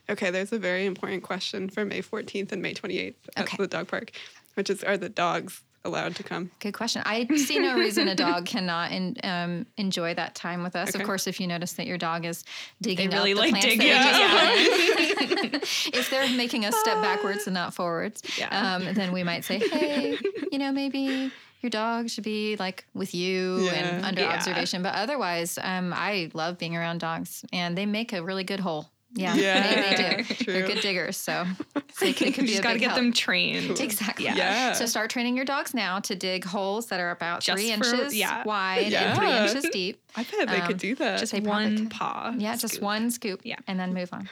[0.10, 3.58] Okay, there's a very important question for May 14th and May 28th at Okay.
[3.58, 4.12] the dog park,
[4.56, 6.49] which is are the dogs allowed to come?
[6.60, 7.01] Good question.
[7.06, 10.89] I see no reason a dog cannot in, um, enjoy that time with us.
[10.89, 10.99] Okay.
[10.99, 12.43] Of course, if you notice that your dog is
[12.82, 13.88] digging really up the like plants digging.
[13.89, 15.60] that you
[15.99, 18.75] if they're making us step backwards and not forwards, Yeah.
[18.75, 20.17] um, then we might say, hey,
[20.51, 21.32] you know, maybe
[21.63, 24.34] your dog should be like with you and under Yeah.
[24.36, 24.84] observation.
[24.84, 28.89] But otherwise, um, I love being around dogs, and they make a really good hole.
[29.15, 30.45] Yeah, Yeah, they, they do.
[30.51, 31.45] They're good diggers, so
[32.01, 32.99] it could, it could be Just got to get help.
[32.99, 33.80] them trained.
[33.80, 34.26] Exactly.
[34.26, 34.36] Yeah.
[34.36, 34.72] Yeah.
[34.74, 37.86] So start training your dogs now to dig holes that are about Just three for-
[37.95, 38.43] inches yeah.
[38.43, 40.01] wide and three inches deep.
[40.16, 41.20] I bet they Um, could do that.
[41.20, 42.34] Just one paw.
[42.36, 43.41] Yeah, just one scoop.
[43.43, 43.57] Yeah.
[43.68, 44.28] And then move on.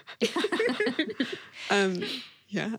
[1.70, 2.02] um,
[2.50, 2.72] yeah.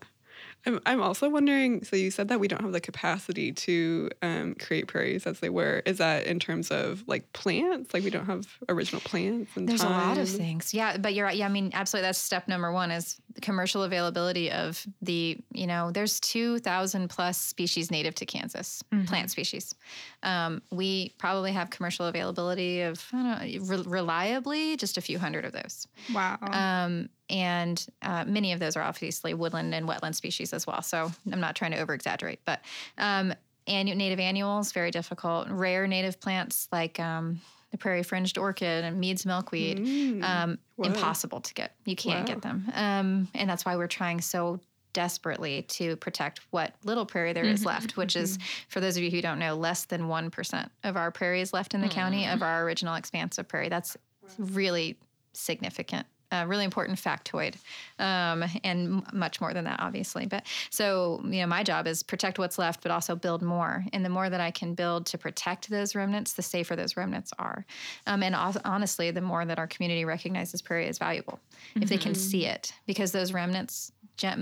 [0.65, 1.83] I'm, I'm also wondering.
[1.83, 5.49] So you said that we don't have the capacity to um, create prairies as they
[5.49, 5.81] were.
[5.85, 7.93] Is that in terms of like plants?
[7.93, 9.51] Like we don't have original plants.
[9.55, 10.73] And There's a lot of things.
[10.73, 11.35] Yeah, but you're right.
[11.35, 12.07] Yeah, I mean, absolutely.
[12.07, 17.37] That's step number one is the commercial availability of the, you know, there's 2,000 plus
[17.37, 19.75] species native to Kansas, plant species.
[20.21, 25.19] Um, we probably have commercial availability of, I don't know, re- reliably just a few
[25.19, 25.87] hundred of those.
[26.13, 26.37] Wow.
[26.41, 30.81] Um, and uh, many of those are obviously woodland and wetland species as well.
[30.81, 32.61] So I'm not trying to over exaggerate, but
[32.97, 33.33] um,
[33.67, 35.49] annu- native annuals, very difficult.
[35.49, 40.23] Rare native plants like um, the prairie fringed orchid and Mead's milkweed, Mm.
[40.23, 41.75] um, impossible to get.
[41.85, 42.33] You can't Wow.
[42.35, 42.71] get them.
[42.73, 44.59] Um, and that's why we're trying so
[44.93, 48.37] desperately to protect what little prairie there is left, which is,
[48.69, 51.73] for those of you who don't know, less than 1% of our prairie is left
[51.73, 53.69] in the county of our original expanse of prairie.
[53.69, 53.97] That's
[54.37, 54.99] really
[55.33, 56.05] significant.
[56.33, 57.55] A really important factoid,
[57.99, 60.25] um, and m- much more than that, obviously.
[60.25, 63.85] But so, you know, my job is protect what's left, but also build more.
[63.93, 67.31] And the more that I can build to protect those remnants, the safer those remnants
[67.37, 67.65] are.
[68.07, 71.39] Um, and hon- honestly, the more that our community recognizes prairie as valuable,
[71.75, 73.91] if they can see it, because those remnants,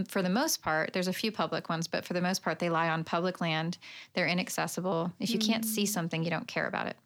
[0.08, 2.70] for the most part, there's a few public ones, but for the most part, they
[2.70, 3.78] lie on public land.
[4.14, 5.12] They're inaccessible.
[5.20, 6.98] If you can't see something, you don't care about it.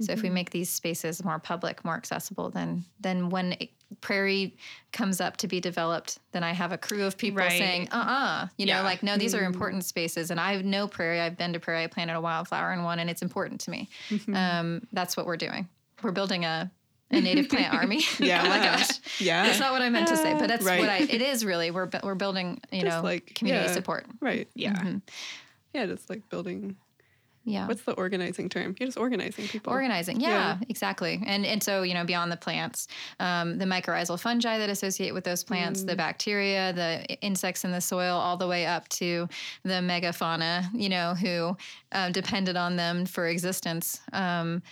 [0.00, 3.70] So if we make these spaces more public, more accessible, then then when it,
[4.00, 4.56] prairie
[4.92, 7.58] comes up to be developed, then I have a crew of people Right.
[7.58, 11.20] saying, "Uh-uh," you know, like, "No, these are important spaces." And I know prairie.
[11.20, 11.84] I've been to prairie.
[11.84, 13.88] I planted a wildflower in one, and it's important to me.
[14.32, 15.68] Um, that's what we're doing.
[16.02, 16.70] We're building a
[17.10, 18.02] a native plant army.
[18.18, 18.42] Yeah.
[18.44, 18.88] oh my gosh.
[19.18, 19.44] Yeah.
[19.46, 20.78] That's not what I meant to say, but that's Right.
[20.80, 20.98] what I.
[20.98, 21.70] It is really.
[21.70, 22.60] We're we're building.
[22.70, 23.72] You Just know, like, community yeah.
[23.72, 24.06] support.
[24.20, 24.46] right.
[24.54, 24.74] yeah.
[24.74, 25.00] Mhm.
[25.72, 25.86] Yeah.
[25.86, 26.76] Just like building.
[27.48, 27.66] Yeah.
[27.66, 28.74] What's the organizing term?
[28.78, 29.72] You're just organizing people.
[29.72, 30.58] Organizing, yeah, Yeah.
[30.68, 32.88] exactly, and and so you know beyond the plants,
[33.20, 35.86] um, the mycorrhizal fungi that associate with those plants, Mm.
[35.88, 39.28] the bacteria, the insects in the soil, all the way up to
[39.64, 41.56] the megafauna, you know, who
[41.92, 44.00] uh, depended on them for existence.
[44.12, 44.62] Um,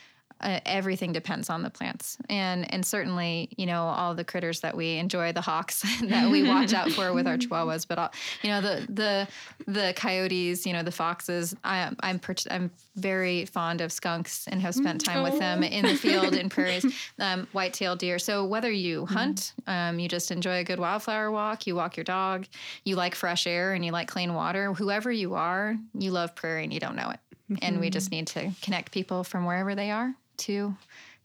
[0.41, 4.77] uh, everything depends on the plants, and and certainly you know all the critters that
[4.77, 8.13] we enjoy, the hawks that we watch out for with our chihuahuas, but all,
[8.43, 9.29] you know the the
[9.67, 11.57] the coyotes, you know the foxes.
[11.65, 15.87] I, I'm per- I'm very fond of skunks and have spent time with them in
[15.87, 16.87] the field in prairies.
[17.19, 18.19] Um, white-tailed deer.
[18.19, 22.05] So whether you hunt, um, you just enjoy a good wildflower walk, you walk your
[22.05, 22.47] dog,
[22.85, 24.73] you like fresh air and you like clean water.
[24.75, 27.21] Whoever you are, you love prairie and you don't know it.
[27.63, 30.77] And we just need to connect people from wherever they are to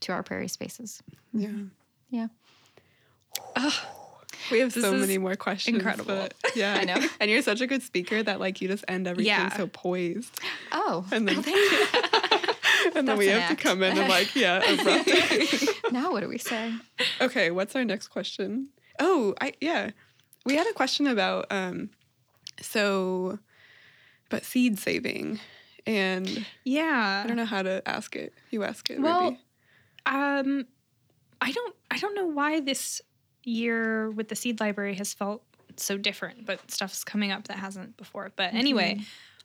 [0.01, 1.01] to our prairie spaces.
[1.33, 1.49] Yeah.
[2.09, 2.27] Yeah.
[4.51, 5.77] We have This so many more questions.
[5.77, 6.05] incredible.
[6.15, 6.77] but- yeah.
[6.79, 6.97] I know.
[7.19, 9.55] And you're such a good speaker that like you just end everything Yeah.
[9.55, 10.39] so poised.
[10.71, 11.37] Oh, And then,
[12.95, 15.91] and then we an have to come in and like, yeah, abrupt.
[15.91, 16.73] now what do we say?
[17.21, 18.69] okay, what's our next question?
[18.99, 19.91] Oh, I yeah.
[20.45, 21.89] We had a question about um
[22.61, 23.37] so
[24.27, 25.39] about seed saving.
[25.85, 27.21] And Yeah.
[27.23, 28.33] I don't know how to ask it.
[28.51, 29.39] You ask it, Well, maybe.
[30.05, 30.65] Um,
[31.39, 31.75] I don't.
[31.89, 33.01] I don't know why this
[33.43, 35.43] year with the seed library has felt
[35.77, 38.31] so different, but stuff's coming up that hasn't before.
[38.35, 38.99] But anyway,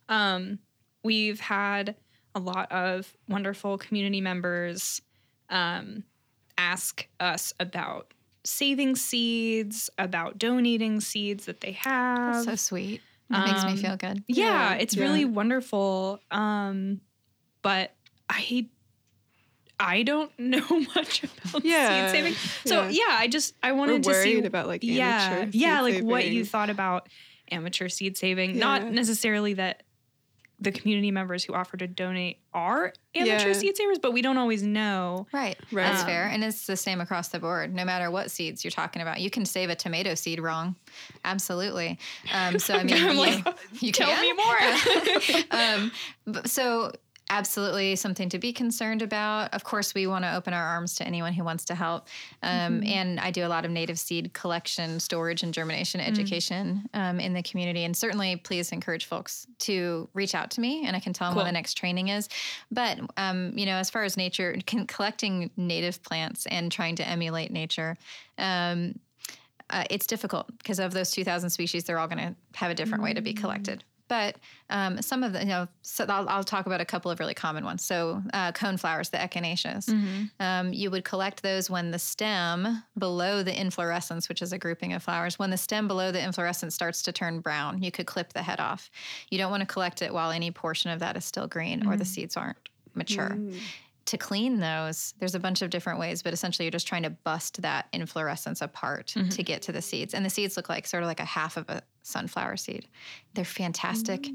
[0.09, 0.59] um,
[1.03, 1.95] we've had
[2.35, 5.01] a lot of wonderful community members
[5.49, 6.05] um,
[6.59, 8.13] ask us about
[8.45, 12.45] saving seeds, about donating seeds that they have.
[12.45, 13.01] so sweet.
[13.29, 14.25] It makes me um, feel good.
[14.29, 15.03] yeah, Yeah, it's yeah.
[15.05, 16.21] really wonderful.
[16.31, 17.01] Um,
[17.63, 17.93] but
[18.29, 18.69] I
[19.79, 20.65] I don't know
[20.95, 22.35] much about Yeah, seed saving.
[22.65, 22.91] So yeah.
[22.91, 25.95] yeah, I just I We're wanted to see worried about like yeah, amateur yeah, seed
[25.95, 27.09] like what you thought about
[27.51, 28.59] amateur seed saving.
[28.59, 29.83] Not necessarily that
[30.59, 33.53] the community members who offer to donate are amateur Yeah.
[33.53, 35.27] seed savers, but we don't always know.
[35.33, 35.57] Right.
[35.71, 35.85] Right.
[35.85, 36.27] That's Um, fair.
[36.29, 39.21] And it's the same across the board, no matter what seeds you're talking about.
[39.21, 40.75] You can save a tomato seed wrong.
[41.25, 41.99] Absolutely.
[42.33, 44.23] Um, so, I mean, I'm you, like, you Tell can.
[44.23, 45.43] me more.
[45.51, 45.93] um,
[46.47, 46.93] so,
[47.29, 49.53] absolutely something to be concerned about.
[49.53, 52.09] Of course, we want to open our arms to anyone who wants to help.
[52.43, 57.19] Um, And I do a lot of native seed collection, storage, and germination education um,
[57.19, 57.85] in the community.
[57.85, 61.35] And certainly, please encourage folks to reach out to me, and I can tell them
[61.35, 61.45] Cool.
[61.45, 62.29] when the next training is.
[62.71, 64.57] But um, you know, as far as nature,
[64.87, 67.97] collecting native plants and trying to emulate nature.
[68.39, 68.99] Um,
[69.69, 73.03] uh, it's difficult because of those 2,000 species, they're all going to have a different
[73.03, 73.83] way to be collected.
[74.09, 74.37] But
[74.71, 77.35] um, some of the, you know, so I'll, I'll talk about a couple of really
[77.35, 77.85] common ones.
[77.85, 79.89] So uh, cone flowers, the echinaceas,
[80.41, 84.93] um, you would collect those when the stem below the inflorescence, which is a grouping
[84.93, 88.33] of flowers, when the stem below the inflorescence starts to turn brown, you could clip
[88.33, 88.91] the head off.
[89.31, 91.97] You don't want to collect it while any portion of that is still green or
[91.97, 92.59] the seeds aren't
[92.95, 93.59] mature Mm.
[94.07, 97.11] to clean those, there's a bunch of different ways, but essentially you're just trying to
[97.11, 100.15] bust that inflorescence apart to get to the seeds.
[100.15, 102.87] And the seeds look like sort of like a half of a sunflower seed.
[103.35, 104.29] They're fantastic.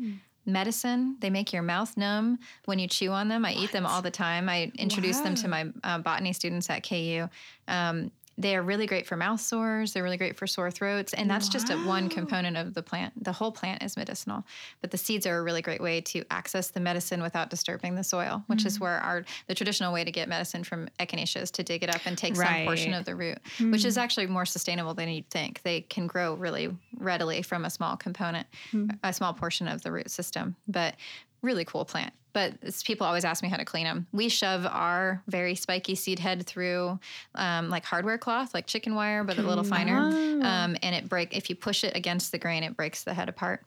[0.45, 3.45] Medicine, they make your mouth numb when you chew on them.
[3.45, 4.49] I eat them all the time.
[4.49, 7.27] I introduce them to my uh, botany students at KU.
[7.67, 9.93] Um, they are really great for mouth sores.
[9.93, 11.13] They're really great for sore throats.
[11.13, 13.23] And that's just a one component of the plant.
[13.23, 14.43] The whole plant is medicinal.
[14.81, 18.03] But the seeds are a really great way to access the medicine without disturbing the
[18.03, 18.81] soil, which is mm.
[18.81, 22.01] where our the traditional way to get medicine from echinacea is to dig it up
[22.05, 24.01] and take some portion of the root, which is hmm.
[24.01, 25.61] actually more sustainable than you'd think.
[25.63, 28.89] They can grow really readily from a small component, hmm.
[29.03, 30.55] a small portion of the root system.
[30.67, 30.95] But
[31.41, 32.13] really cool plant.
[32.33, 34.07] But it's, people always ask me how to clean them.
[34.13, 36.97] We shove our very spiky seed head through
[37.35, 39.97] um, like hardware cloth, like chicken wire, but a little finer.
[40.45, 43.27] Um, and it break if you push it against the grain, it breaks the head
[43.27, 43.65] apart.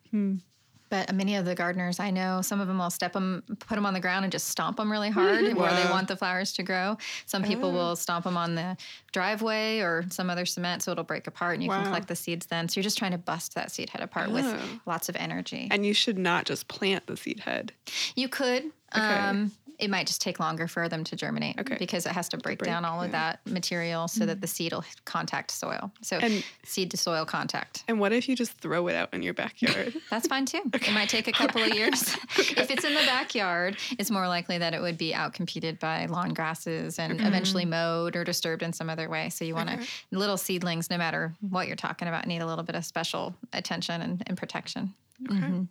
[0.95, 3.85] But many of the gardeners I know, some of them will step them, put them
[3.85, 6.63] on the ground, and just stomp them really hard where they want the flowers to
[6.63, 6.97] grow.
[7.27, 7.73] Some people oh.
[7.73, 8.77] will stomp them on the
[9.11, 12.47] driveway or some other cement, so it'll break apart, and you can collect the seeds
[12.47, 12.69] then.
[12.69, 14.81] So you're just trying to bust that seed head apart with Oh.
[14.87, 15.67] lots of energy.
[15.73, 17.73] And you should not just plant the seed head.
[18.15, 18.71] You could.
[18.95, 19.05] Okay.
[19.05, 21.77] Um, it might just take longer for them to germinate Okay.
[21.81, 24.73] because it has to break, break, down all of that material so that the seed
[24.73, 25.91] will contact soil.
[26.01, 27.83] So And- seed to soil contact.
[27.89, 29.93] And what if you just throw it out in your backyard?
[30.11, 30.63] That's fine too.
[30.73, 32.15] It might take a couple of years.
[32.39, 36.35] If it's in the backyard, it's more likely that it would be outcompeted by lawn
[36.35, 39.29] grasses and eventually mowed or disturbed in some other way.
[39.29, 39.87] So you want to, Okay.
[40.13, 44.01] little seedlings, no matter what you're talking about, need a little bit of special attention
[44.03, 44.95] and, and protection.
[45.23, 45.69] Mhm.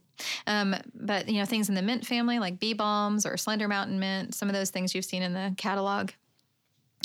[0.48, 4.00] Um, but you know, things in the mint family like bee balms or Slender Mountain
[4.00, 6.12] mint, some of those things you've seen in the catalog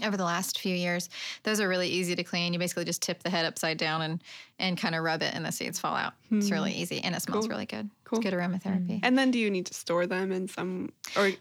[0.04, 1.10] over the last few years,
[1.42, 2.52] those are really easy to clean.
[2.52, 4.22] You basically just tip the head upside down and
[4.60, 6.12] and kind of rub it, and the seeds fall out.
[6.30, 7.50] It's really easy, and it smells Cool.
[7.54, 7.90] really good.
[8.04, 8.20] Cool.
[8.20, 9.00] It's good aromatherapy.
[9.02, 11.32] and then do you need to store them in some or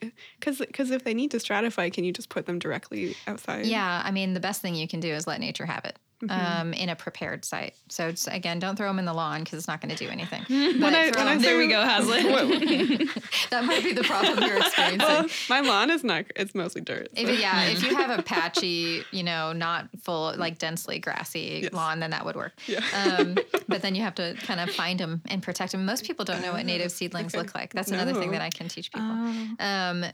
[0.41, 3.66] cuz cuz if they need to stratify, can you just put them directly outside?
[3.68, 6.00] Yeah, I mean, the best thing you can do is let nature have it.
[6.30, 7.76] Um, in a prepared site.
[7.89, 10.09] So it's, again, don't throw them in the lawn because it's not going to do
[10.09, 10.41] anything.
[10.80, 12.24] But I- when I There we go, Hazlitt.
[13.51, 15.07] that might be the problem you're experiencing.
[15.07, 17.09] Well, my lawn is not it's mostly dirt.
[17.15, 21.59] so- If, yeah, if you have a patchy, you know, not full, like densely grassy
[21.63, 21.74] Yes.
[21.74, 22.53] lawn, then that would work.
[22.65, 22.82] Yeah.
[22.95, 23.38] Um,
[23.68, 25.86] but then you have to kind of find them and protect them.
[25.86, 27.43] Most people don't know what native seedlings okay.
[27.43, 27.74] look like.
[27.74, 29.07] That's another thing that I can teach people.
[29.07, 29.55] Oh.
[29.59, 30.05] Um,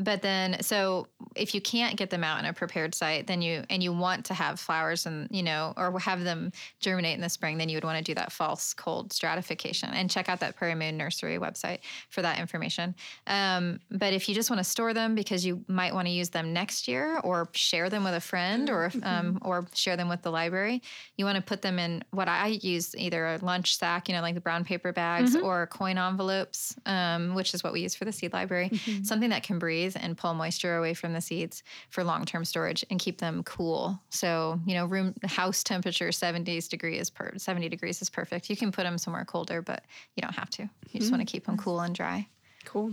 [0.00, 3.64] but then, so if you can't get them out in a prepared site, then you
[3.68, 7.28] and you want to have flowers and you know, or have them germinate in the
[7.28, 10.56] spring, then you would want to do that false cold stratification and check out that
[10.56, 12.94] Prairie Moon Nursery website for that information.
[13.26, 16.30] Um, but if you just want to store them because you might want to use
[16.30, 20.22] them next year, or share them with a friend, or um, or share them with
[20.22, 20.82] the library,
[21.18, 24.22] you want to put them in what I use either a lunch sack, you know,
[24.22, 28.06] like the brown paper bags, or coin envelopes, um, which is what we use for
[28.06, 28.70] the seed library.
[29.02, 32.98] Something that can breathe and pull moisture away from the seeds for long-term storage and
[32.98, 34.00] keep them cool.
[34.10, 38.50] So you know, room house temperature 70 degrees per 70 degrees is perfect.
[38.50, 39.84] You can put them somewhere colder, but
[40.16, 40.62] you don't have to.
[40.90, 42.26] You just want to keep them cool and dry.
[42.64, 42.92] cool.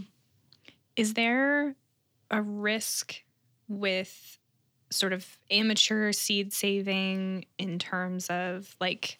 [0.95, 1.75] Is there
[2.31, 3.21] a risk
[3.67, 4.39] with
[4.89, 9.19] sort of amateur seed saving in terms of like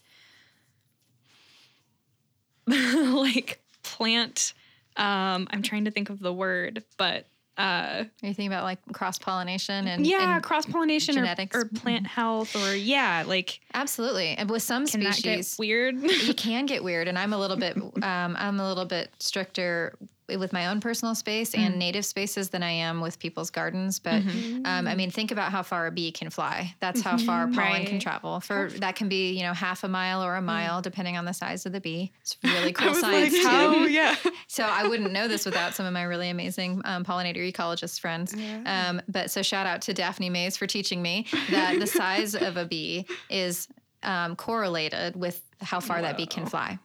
[2.67, 4.53] like plant
[4.95, 8.79] um I'm trying to think of the word, but uh Are you thinking about like
[8.93, 11.55] cross pollination and yeah, and- cross pollination or, genetics.
[11.55, 14.29] or plant health or yeah, like absolutely.
[14.37, 15.95] And with some can that species, get weird?
[16.01, 19.95] you can get weird and i'm a little bit um, i'm a little bit stricter
[20.29, 24.21] with my own personal space and native spaces than i am with people's gardens but
[24.65, 26.75] um, i mean think about how far a bee can fly.
[26.79, 28.39] That's how far pollen can travel.
[28.39, 31.33] For that can be you know half a mile or a mile depending on the
[31.33, 32.11] size of the bee.
[32.21, 33.33] It's really cool science.
[33.33, 33.85] like, how?
[33.87, 34.15] Yeah.
[34.47, 38.35] So I wouldn't know this without some of my really amazing um, pollinator ecologist friends.
[38.65, 42.57] Um, but so shout out to Daphne Mays for teaching me that the size of
[42.57, 43.67] a bee is
[44.03, 46.77] um, correlated with how far that bee can fly.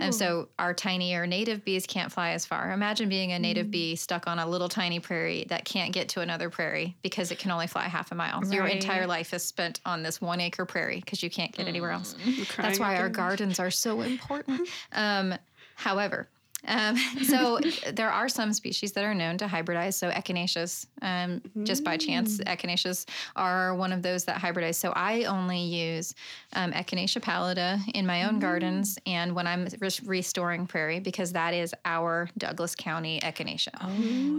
[0.00, 2.72] And so our tinier native bees can't fly as far.
[2.72, 6.20] Imagine being a native bee stuck on a little tiny prairie that can't get to
[6.20, 8.44] another prairie because it can only fly half a mile.
[8.52, 11.90] Your entire life is spent on this one acre prairie because you can't get anywhere
[11.92, 12.16] else.
[12.56, 14.68] That's why our gardens are so important.
[14.92, 15.34] Um,
[15.76, 16.28] however,
[16.66, 17.58] um, so
[17.92, 19.94] there are some species that are known to hybridize.
[19.94, 23.06] So echinaceas, um, just by chance, echinaceas
[23.36, 24.74] are one of those that hybridize.
[24.76, 26.14] So I only use
[26.52, 31.54] um, Echinacea pallida in my own gardens and when I'm res- restoring prairie because that
[31.54, 33.74] is our Douglas County echinacea.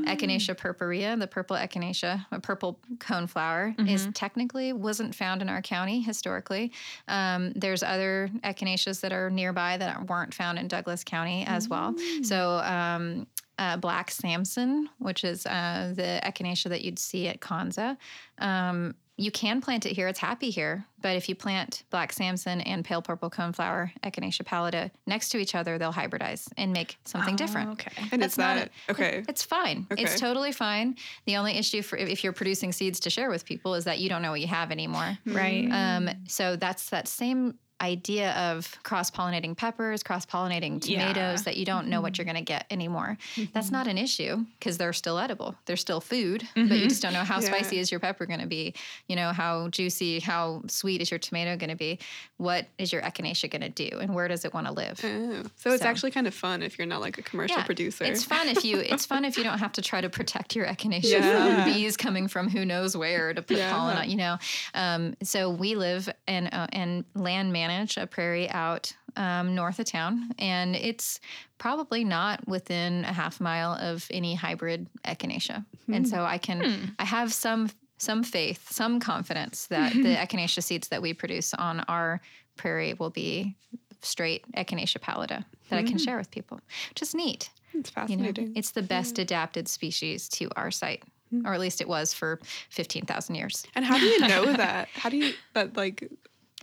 [0.06, 6.02] Echinacea purpurea, the purple echinacea, a purple coneflower, is technically wasn't found in our county
[6.02, 6.72] historically.
[7.08, 11.96] Um, there's other echinaceas that are nearby that weren't found in Douglas County as well.
[12.24, 12.58] So.
[12.64, 13.28] Um,
[13.60, 17.96] uh, Black Samson, which is uh, the echinacea that you'd see at Konza.
[18.40, 20.08] Um, you can plant it here.
[20.08, 20.84] It's happy here.
[21.00, 25.54] But if you plant black Samson and pale purple coneflower Echinacea pallida next to each
[25.54, 27.70] other, they'll hybridize and make something different.
[27.70, 27.92] Oh, Okay.
[28.12, 29.24] And That's is not that a- okay?
[29.30, 29.86] It's fine.
[29.92, 30.96] It's totally fine.
[31.26, 34.10] The only issue for if you're producing seeds to share with people is that you
[34.10, 35.18] don't know what you have anymore.
[35.26, 35.68] Right.
[35.72, 41.34] Um, so that's that same idea of cross pollinating peppers, cross pollinating tomatoes Yeah.
[41.36, 41.44] Mm-hmm.
[41.46, 43.18] that you don't know what you're going to get anymore.
[43.54, 45.56] That's not an issue because they're still edible.
[45.66, 46.74] They're still food, but Mm-hmm.
[46.74, 47.48] you just don't know how Yeah.
[47.48, 48.74] spicy is your pepper going to be.
[49.08, 52.00] You know, how juicy, how sweet is your tomato going to be?
[52.38, 53.98] What is your echinacea going to do?
[54.00, 55.00] And where does it want to live?
[55.04, 55.44] Oh.
[55.56, 58.04] So it's So- actually kind of fun if you're not like a commercial producer.
[58.04, 60.66] It's fun if you it's fun if you don't have to try to protect your
[60.68, 61.64] echinacea Yeah.
[61.66, 63.72] from bees coming from who knows where to put Yeah.
[63.72, 64.38] pollen on, you know.
[64.74, 69.86] Um, so we live and uh, and land manage a prairie out um, north of
[69.86, 71.20] town, and it's
[71.58, 75.66] probably not within a half mile of any hybrid echinacea.
[75.92, 76.86] And so I can hmm.
[77.00, 81.82] I have some some faith, some confidence that the echinacea seeds that we produce on
[81.82, 82.20] our
[82.56, 83.56] prairie will be
[84.02, 85.98] straight echinacea pallida that I can hmm.
[85.98, 86.60] share with people.
[86.96, 87.50] Just neat.
[87.74, 88.54] It's You know, fascinating.
[88.56, 91.46] it's the best adapted species to our site, hmm.
[91.46, 93.66] or at least it was for fifteen thousand years.
[93.76, 94.90] and how do you know that?
[94.94, 96.10] How do you that like?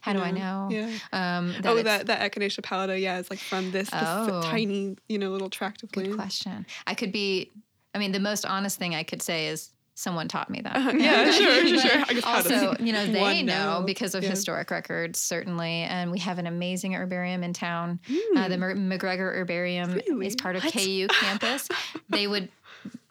[0.02, 0.68] How do I know?
[0.70, 0.86] Yeah.
[1.12, 4.42] Um, that oh, that that Echinacea pallida, yeah, is like from this, this Oh.
[4.44, 6.16] tiny, you know, little tract of Good land.
[6.18, 6.66] question.
[6.86, 7.50] I could be.
[7.94, 10.94] I mean, the most honest thing I could say is someone taught me that.
[11.00, 12.04] yeah, sure, sure, sure.
[12.24, 13.82] Also, you know, they know know?
[13.84, 14.30] because of Yeah.
[14.30, 15.82] historic records, certainly.
[15.82, 17.98] And we have an amazing herbarium in town.
[18.36, 19.98] Uh, the McGregor Herbarium Hmm.
[20.08, 20.26] Really?
[20.28, 20.72] is part of What?
[20.74, 21.68] KU campus.
[22.10, 22.48] they would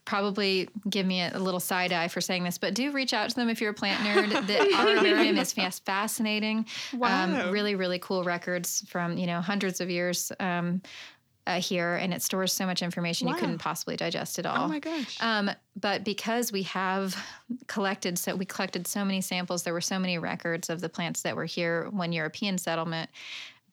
[0.08, 3.30] probably give me a, a little side eye for saying this, but do reach out
[3.30, 4.01] to them if you're a plant
[4.32, 4.47] nerd.
[4.47, 6.66] The, our herbarium is fas- fascinating.
[6.93, 7.26] Wow.
[7.26, 10.32] Um, really, really cool records from, you know, hundreds of years.
[10.39, 10.82] Um,
[11.45, 14.66] uh, here and it stores so much information you couldn't possibly digest it all.
[14.66, 15.18] Oh my gosh.
[15.22, 17.16] Um, but because we have
[17.68, 21.22] collected, so we collected so many samples, there were so many records of the plants
[21.22, 23.10] that were here when European settlement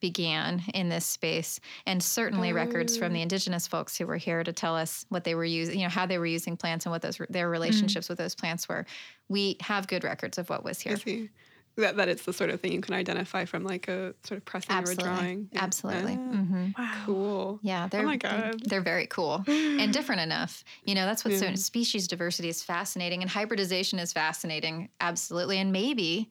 [0.04, 3.22] began in this space, and certainly records from the oh.
[3.22, 6.04] indigenous folks who were here to tell us what they were using, you know, how
[6.04, 7.52] they were using plants and what those their mm.
[7.52, 8.84] relationships with those plants were.
[9.30, 10.98] We have good records of what was here.
[11.76, 11.82] See.
[11.82, 14.44] That, that it's the sort of thing you can identify from like a sort of
[14.44, 15.48] pressing Absolutely, or a drawing.
[15.52, 15.62] Yeah.
[15.64, 16.12] absolutely.
[16.12, 17.02] Ah, hmm Wow.
[17.06, 17.58] Cool.
[17.62, 18.60] Yeah, they're, my they're- God.
[18.64, 20.62] They're, very cool and different enough.
[20.84, 24.88] You know, that's what's so species diversity is fascinating and hybridization is fascinating.
[25.00, 25.58] Absolutely.
[25.58, 26.30] And maybe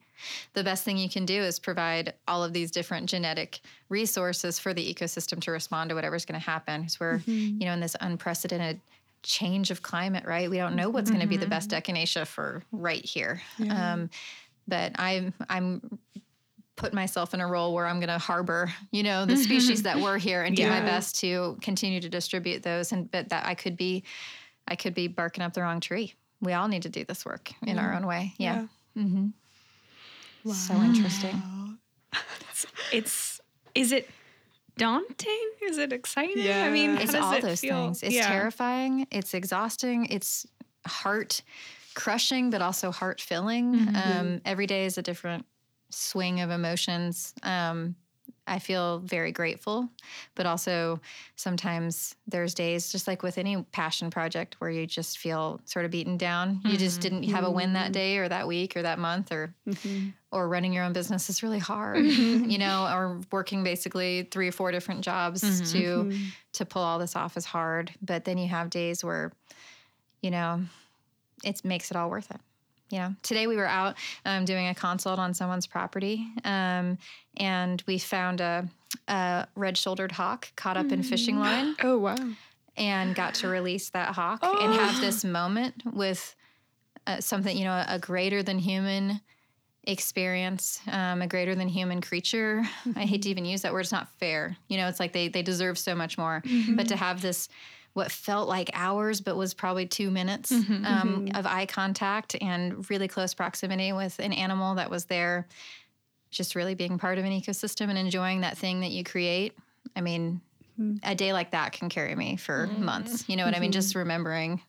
[0.54, 4.72] the best thing you can do is provide all of these different genetic resources for
[4.72, 6.82] the ecosystem to respond to whatever's going to happen.
[6.82, 7.60] Because we're, Mm-hmm.
[7.60, 8.80] you know, in this unprecedented
[9.22, 10.50] change of climate, right?
[10.50, 11.92] We don't know what's going to be the best Mm-hmm.
[11.96, 13.40] echinacea for right here.
[13.70, 14.10] Um,
[14.68, 15.98] but I'm I'm
[16.76, 20.00] put myself in a role where I'm going to harbor, you know, the species that
[20.00, 22.90] were here and do my best to continue to distribute those.
[22.92, 24.02] And but that I could be,
[24.66, 26.14] I could be barking up the wrong tree.
[26.40, 28.34] We all need to do this work in our own way.
[28.38, 28.66] Yeah.
[28.96, 29.28] mm-hmm
[30.52, 31.42] So interesting.
[32.92, 33.40] It's
[33.74, 34.08] is it
[34.76, 35.50] daunting?
[35.62, 36.48] Is it exciting?
[36.50, 36.96] I mean, Yeah.
[36.96, 37.74] how It's does all it those feel?
[37.86, 38.02] things.
[38.02, 38.28] It's Yeah.
[38.28, 39.06] terrifying.
[39.10, 40.06] It's exhausting.
[40.06, 40.46] It's
[40.86, 41.42] heart
[41.94, 43.74] crushing, but also heart filling.
[43.74, 43.96] Mm-hmm.
[44.20, 45.46] Um, every day is a different
[45.90, 47.34] swing of emotions.
[47.42, 47.94] Um,
[48.46, 49.88] I feel very grateful,
[50.34, 51.00] but also
[51.34, 55.90] sometimes there's days, just like with any passion project, where you just feel sort of
[55.90, 56.60] beaten down.
[56.64, 57.20] You just Mm-hmm.
[57.20, 60.08] didn't have a win that day or that week or that month or Mm-hmm.
[60.30, 64.52] or running your own business is really hard, you know, or working basically three or
[64.52, 65.72] four different jobs Mm-hmm.
[66.12, 66.18] to
[66.54, 67.92] to pull all this off is hard.
[68.02, 69.32] But then you have days where,
[70.20, 70.60] you know,
[71.44, 72.40] it makes it all worth it.
[72.90, 76.98] You know, today we were out um, doing a consult on someone's property, um,
[77.36, 78.68] and we found a,
[79.08, 82.16] a red-shouldered hawk caught up in fishing line, Oh wow.
[82.76, 86.36] and got to release that hawk and have this moment with
[87.06, 89.20] uh, something, you know, a greater than human
[89.86, 92.62] experience, um, a greater than human creature.
[92.96, 93.80] I hate to even use that word.
[93.80, 94.56] It's not fair.
[94.68, 96.42] You know, it's like they they deserve so much more.
[96.70, 97.48] But to have this,
[97.94, 101.36] what felt like hours, but was probably two minutes mm-hmm, um, mm-hmm.
[101.36, 105.46] of eye contact and really close proximity with an animal that was there,
[106.30, 109.56] just really being part of an ecosystem and enjoying that thing that you create.
[109.94, 110.40] I mean,
[110.78, 110.96] mm-hmm.
[111.08, 113.28] a day like that can carry me for months.
[113.28, 113.72] You know what I mean?
[113.72, 114.60] Just remembering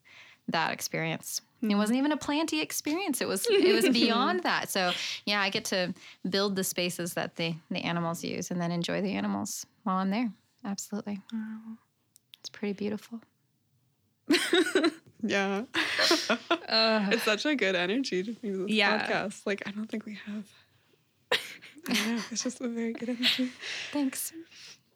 [0.49, 1.41] that experience.
[1.61, 3.21] It wasn't even a planty experience.
[3.21, 4.69] It was it was beyond that.
[4.69, 4.91] So
[5.25, 5.95] yeah, I get to
[6.29, 10.11] build the spaces that the the animals use and then enjoy the animals while I'm
[10.11, 10.31] there.
[10.63, 11.19] Absolutely.
[12.45, 13.21] It's pretty beautiful.
[15.27, 15.63] Yeah.
[15.73, 19.07] it's such a good energy to be this Yeah.
[19.07, 19.41] podcast.
[19.47, 20.45] Like I don't think we have.
[21.89, 22.21] I know.
[22.29, 23.49] It's just a very good energy.
[23.91, 24.31] Thanks.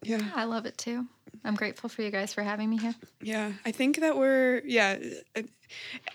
[0.04, 0.20] Yeah.
[0.36, 1.06] I love it too.
[1.44, 2.94] I'm grateful for you guys for having me here.
[3.20, 3.50] Yeah.
[3.64, 4.98] I think that we're, yeah.
[5.34, 5.42] uh,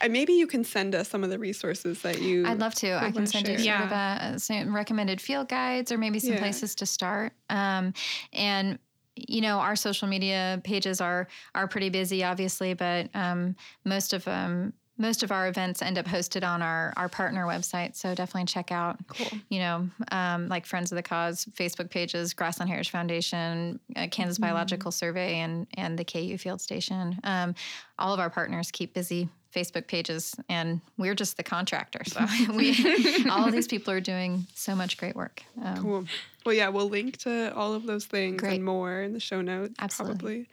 [0.02, 2.46] uh, maybe you can send us some of the resources that you.
[2.48, 2.92] I'd love to.
[2.92, 3.80] I would can wanna send you share.
[3.80, 6.40] sort of a, some recommended field guides or maybe some Yeah.
[6.40, 7.34] places to start.
[7.50, 7.94] Um,
[8.32, 8.80] and
[9.16, 14.28] you know, our social media pages are are pretty busy, obviously, but um, most of
[14.28, 17.95] um, most of our events end up hosted on our our partner website.
[17.95, 18.97] So definitely check out.
[19.07, 19.39] Cool.
[19.49, 24.36] You know, um, like Friends of the Kaw Facebook pages, Grassland Heritage Foundation, uh, Kansas
[24.36, 24.43] Mm-hmm.
[24.43, 27.20] Biological Survey, and and the KU Field Station.
[27.24, 27.55] Um,
[27.97, 32.01] all of our partners keep busy Facebook pages, and we're just the contractor.
[32.06, 35.43] So we, all of these people are doing so much great work.
[35.64, 36.06] Um, Cool.
[36.45, 38.56] Well, yeah, we'll link to all of those things Great.
[38.56, 39.74] and more in the show notes.
[39.80, 40.47] Absolutely.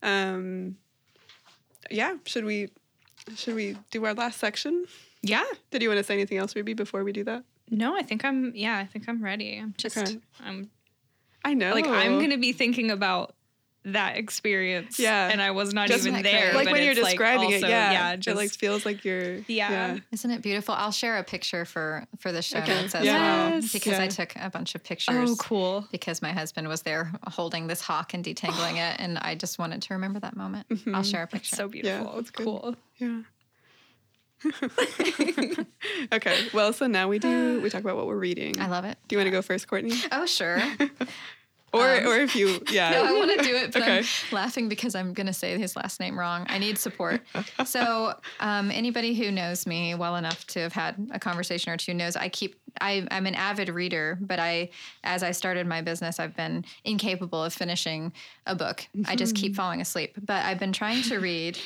[0.00, 0.32] Probably.
[0.32, 0.76] Um,
[1.90, 2.16] yeah.
[2.24, 2.70] Should we?
[3.34, 4.86] Should we do our last section?
[5.20, 5.44] Yeah.
[5.70, 7.44] Did you want to say anything else, Ruby, before we do that?
[7.70, 8.52] No, I think I'm.
[8.54, 9.58] Yeah, I think I'm ready.
[9.58, 9.98] I'm just.
[9.98, 10.18] Okay.
[10.44, 10.70] I'm
[11.44, 11.72] I know.
[11.74, 13.35] like I'm gonna be thinking about
[13.86, 14.98] that experience.
[14.98, 15.28] Yeah.
[15.28, 16.52] and I was not Just even there.
[16.54, 19.04] like but when you're it's, like, describing it, yeah, yeah, just it like feels like
[19.04, 19.98] you're Yeah.
[20.12, 20.74] Isn't it beautiful?
[20.74, 22.74] I'll share a picture for for the show Okay.
[22.74, 23.18] notes as Yeah.
[23.18, 23.72] well Yes.
[23.72, 25.30] because I took a bunch of oh, pictures.
[25.30, 25.86] oh, cool.
[25.92, 29.82] Because my husband was there holding this hawk and detangling it, and I just wanted
[29.82, 30.66] to remember that moment.
[30.70, 31.02] I'll mm-hmm.
[31.02, 31.56] share a picture.
[31.56, 32.18] So beautiful.
[32.18, 32.44] It's good.
[32.44, 32.76] cool.
[32.96, 33.22] Yeah.
[36.12, 36.48] okay.
[36.52, 38.60] Well, so now we do we talk about what we're reading.
[38.60, 38.98] I love it.
[39.08, 39.94] do you want to go first, Courtney?
[40.12, 40.60] Oh sure.
[41.72, 42.90] Or Um, or if you yeah.
[42.92, 43.98] No, I want to do it, but Okay.
[43.98, 46.46] I'm laughing because I'm going to say his last name wrong.
[46.48, 47.22] I need support.
[47.64, 51.92] so, um, anybody who knows me well enough to have had a conversation or two
[51.94, 52.56] knows I keep.
[52.80, 54.68] I, I'm an avid reader, but I,
[55.02, 58.12] as I started my business, I've been incapable of finishing
[58.46, 58.86] a book.
[59.06, 60.14] I just keep falling asleep.
[60.22, 61.58] But I've been trying to read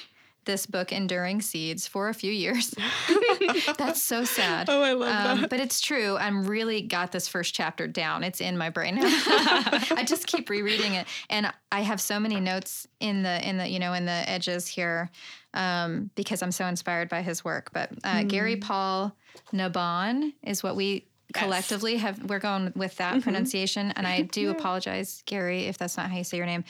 [0.51, 2.75] this book, Enduring Seeds, for a few years.
[3.79, 4.69] That's so sad.
[4.69, 5.51] Oh, I love Um, that.
[5.51, 6.17] but it's true.
[6.17, 8.25] I'm really got this first chapter down.
[8.25, 8.99] It's in my brain.
[9.01, 13.69] I just keep rereading it, and I have so many notes in the in the
[13.69, 15.09] you know in the edges here
[15.55, 17.71] um, because I'm so inspired by his work.
[17.73, 19.15] But uh, Gary Paul
[19.53, 22.25] Nabon is what we collectively have.
[22.29, 26.25] We're going with that pronunciation, and I do apologize, Gary, if that's not how you
[26.25, 26.65] say your name.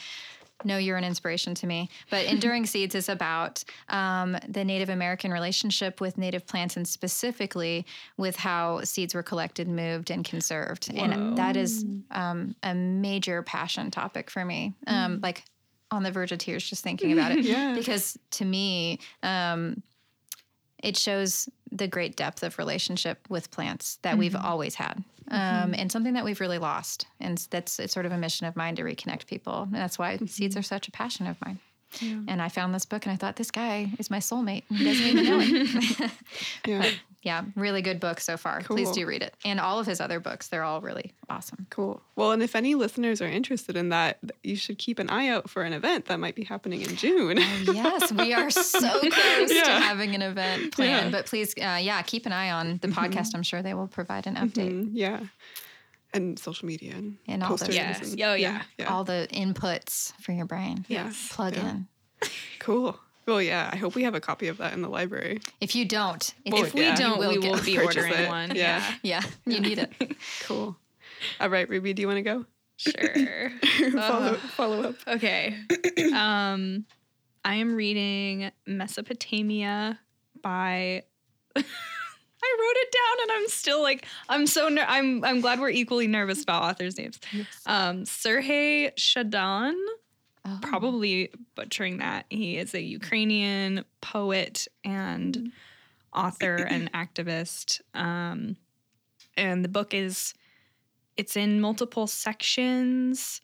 [0.65, 1.89] No, you're an inspiration to me.
[2.09, 7.85] But Enduring Seeds is about um, the Native American relationship with native plants and specifically
[8.17, 10.91] with how seeds were collected, moved, and conserved.
[10.93, 14.73] And that is um, a major passion topic for me.
[14.87, 15.43] Um, Like
[15.91, 17.39] on the verge of tears just thinking about it.
[17.51, 17.73] Yeah.
[17.75, 19.81] Because to me, um,
[20.81, 25.91] it shows the great depth of relationship with plants that we've always had um, and
[25.91, 28.83] something that we've really lost and that's it's sort of a mission of mine to
[28.83, 29.63] reconnect people.
[29.63, 31.59] And that's why seeds are such a passion of mine.
[32.29, 34.63] And i found this book and i thought this guy is my soulmate.
[34.69, 36.11] He doesn't even know it.
[36.67, 36.89] Yeah.
[37.23, 40.19] yeah really good book so far please do read it and all of his other
[40.19, 42.01] books they're all really awesome Cool.
[42.17, 45.49] Well, and if any listeners are interested in that, you should keep an eye out
[45.49, 47.37] for an event that might be happening in June.
[47.63, 51.05] yes, we are so close to having an event planned.
[51.05, 51.09] Yeah.
[51.11, 53.33] But please, uh, yeah, keep an eye on the podcast.
[53.33, 54.71] I'm sure they will provide an update.
[54.73, 55.21] Mm, yeah.
[56.13, 57.75] And social media and, And all those posters.
[57.75, 58.11] Yes.
[58.11, 58.63] and- Oh, yeah.
[58.77, 58.93] yeah.
[58.93, 60.83] All the inputs for your brain.
[60.89, 61.29] Yes.
[61.31, 61.69] Plug Yeah.
[61.69, 61.87] in.
[62.59, 62.99] Cool.
[63.31, 63.69] Well, yeah.
[63.71, 65.39] I hope we have a copy of that in the library.
[65.61, 66.95] If you don't, if, Well, If we yeah.
[66.95, 68.27] don't, will we get- will be ordering it.
[68.27, 68.55] one.
[68.55, 68.83] Yeah.
[69.03, 69.21] Yeah.
[69.45, 69.91] yeah, you need it.
[70.43, 70.75] Cool.
[71.39, 72.45] All right, Ruby, do you want to go?
[72.77, 73.51] Sure.
[73.91, 74.95] follow, follow up.
[75.07, 75.55] Okay.
[76.13, 76.85] Um,
[77.45, 79.97] I am reading Mesopotamia
[80.41, 81.03] by.
[81.55, 85.69] I wrote it down, and I'm still like, I'm so ner- I'm I'm glad we're
[85.69, 87.19] equally nervous about authors' names.
[87.67, 89.75] Um, Serhiy Zhadan,
[90.43, 90.59] Oh.
[90.61, 92.25] probably butchering that.
[92.29, 95.51] He is a Ukrainian poet and
[96.13, 97.81] author and activist.
[97.93, 98.57] Um,
[99.37, 100.33] and the book is
[101.17, 103.41] it's in multiple sections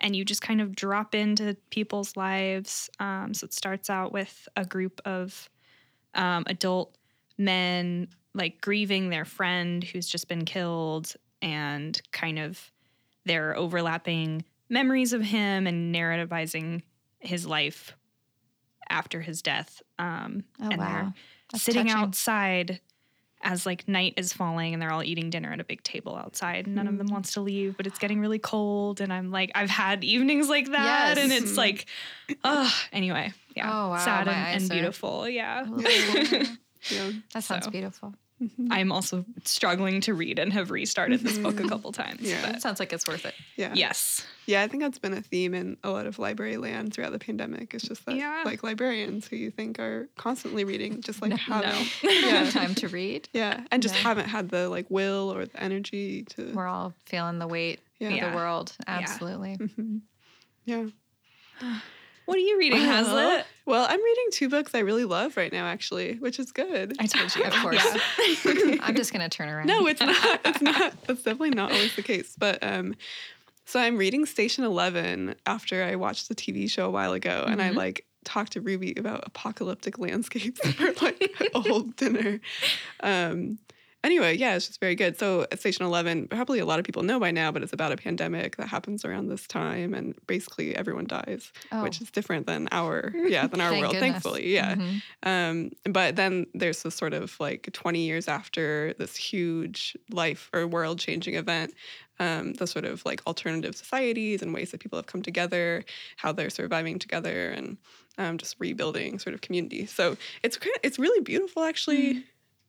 [0.00, 2.90] and you just kind of drop into people's lives.
[2.98, 5.48] Um, so it starts out with a group of
[6.14, 6.96] um, adult
[7.38, 12.70] men like grieving their friend who's just been killed and kind of
[13.24, 16.82] their overlapping memories of him and narrativizing
[17.18, 17.94] his life
[18.88, 19.82] after his death.
[19.98, 20.86] Um, Oh, and wow.
[20.86, 21.12] they're
[21.52, 22.00] That's sitting touching.
[22.02, 22.80] outside
[23.42, 26.66] as like night is falling and they're all eating dinner at a big table outside.
[26.66, 27.12] And none of them Mm.
[27.12, 29.00] wants to leave, but it's getting really cold.
[29.00, 31.16] And I'm like, I've had evenings like that.
[31.18, 31.86] And it's like,
[32.44, 33.32] oh, anyway.
[33.56, 33.70] Yeah.
[33.72, 35.28] Oh, wow, Sad my and, and beautiful.
[35.28, 35.64] Yeah.
[36.90, 37.10] Yeah.
[37.34, 37.70] that sounds So.
[37.70, 38.14] beautiful.
[38.70, 42.22] I'm also struggling to read and have restarted this book a couple times.
[42.22, 42.40] Yeah.
[42.42, 43.34] That But sounds like it's worth it.
[43.56, 43.72] Yeah.
[43.74, 44.26] yes.
[44.46, 47.18] Yeah, I think that's been a theme in a lot of library land throughout the
[47.18, 47.74] pandemic.
[47.74, 48.42] It's just that Yeah.
[48.44, 51.36] like librarians who you think are constantly reading just like No.
[51.36, 52.10] haven't No.
[52.10, 52.50] Yeah.
[52.50, 53.28] Time to read.
[53.32, 53.62] Yeah.
[53.70, 54.00] And just No.
[54.00, 58.08] haven't had the like will or the energy to We're all feeling the weight Yeah.
[58.08, 58.30] of Yeah.
[58.30, 58.76] the world.
[58.86, 59.56] Absolutely.
[59.58, 60.00] Mhm.
[60.64, 60.86] Yeah.
[62.30, 63.46] What are you reading, Well, Hazlitt?
[63.66, 66.94] Well, I'm reading two books I really love right now, actually, which is good.
[67.00, 67.42] I told you.
[67.42, 67.84] Of course.
[67.84, 68.76] Yeah.
[68.82, 69.66] I'm just gonna turn around.
[69.66, 70.40] no, it's not.
[70.44, 70.92] It's not.
[71.06, 72.36] That's definitely not always the case.
[72.38, 72.94] But um,
[73.64, 77.60] so I'm reading Station Eleven after I watched the TV show a while ago, and
[77.60, 77.74] I Mhm.
[77.76, 82.40] like talked to Ruby about apocalyptic landscapes for like a whole dinner.
[83.02, 83.58] Um,
[84.04, 85.18] anyway, yeah, it's just very good.
[85.18, 87.92] So at Station Eleven, probably a lot of people know by now, but it's about
[87.92, 92.46] a pandemic that happens around this time, and basically everyone dies, Oh, which is different
[92.46, 94.00] than our yeah than our world, goodness.
[94.00, 94.48] thankfully.
[94.54, 94.74] Yeah.
[94.76, 95.02] Mhm.
[95.22, 100.66] Um, but then there's this sort of like 20 years after this huge life or
[100.66, 101.74] world changing event,
[102.18, 105.84] um, the sort of like alternative societies and ways that people have come together,
[106.16, 107.76] how they're surviving together, and
[108.18, 109.86] um, just rebuilding sort of community.
[109.86, 112.24] So it's kind of it's really beautiful, actually.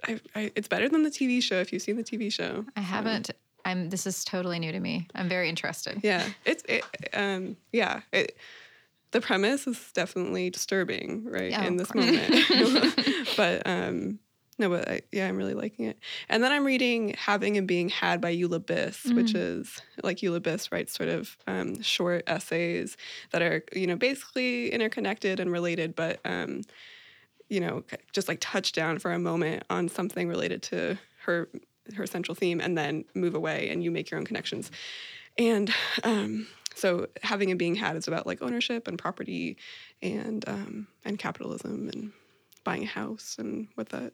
[0.08, 2.66] I, I, it's better than the TV show if you've seen the TV show.
[2.76, 3.32] I haven't.
[3.64, 3.90] I'm.
[3.90, 5.08] This is totally new to me.
[5.14, 6.00] I'm very interested.
[6.04, 6.84] yeah, it's it,
[7.14, 8.02] um, yeah.
[8.12, 8.36] It,
[9.12, 12.34] the premise is definitely disturbing, right, Oh, in this moment.
[13.38, 14.20] but um,
[14.58, 15.98] no, but I, yeah, I'm really liking it.
[16.30, 20.40] And then I'm reading "Having and Being Had" by Eula Biss, which is like Eula
[20.40, 22.96] Biss writes sort of um, short essays
[23.32, 26.62] that are you know basically interconnected and related, but um,
[27.52, 27.84] you know
[28.14, 31.48] just like touch down for a moment on something related to her
[31.96, 34.72] her central theme, and then move away, and you make your own connections.
[35.38, 35.74] And
[36.04, 39.58] um, so having and being had is about like ownership and property
[40.02, 42.12] and um, and capitalism and
[42.64, 44.14] buying a house and what that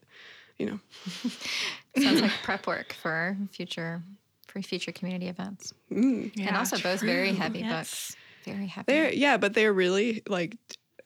[0.58, 0.80] you know
[1.98, 4.02] Sounds like prep work for future
[4.48, 5.74] for future community events.
[5.92, 7.72] mm, and also both very heavy Yes.
[7.72, 8.16] books.
[8.46, 8.86] Very heavy.
[8.88, 10.56] they're yeah but they're really like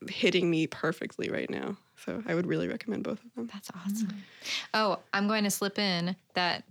[0.07, 1.75] hitting me perfectly right now
[2.05, 4.13] so i would really recommend both of them That's awesome.
[4.73, 6.63] Oh, I'm going to slip in that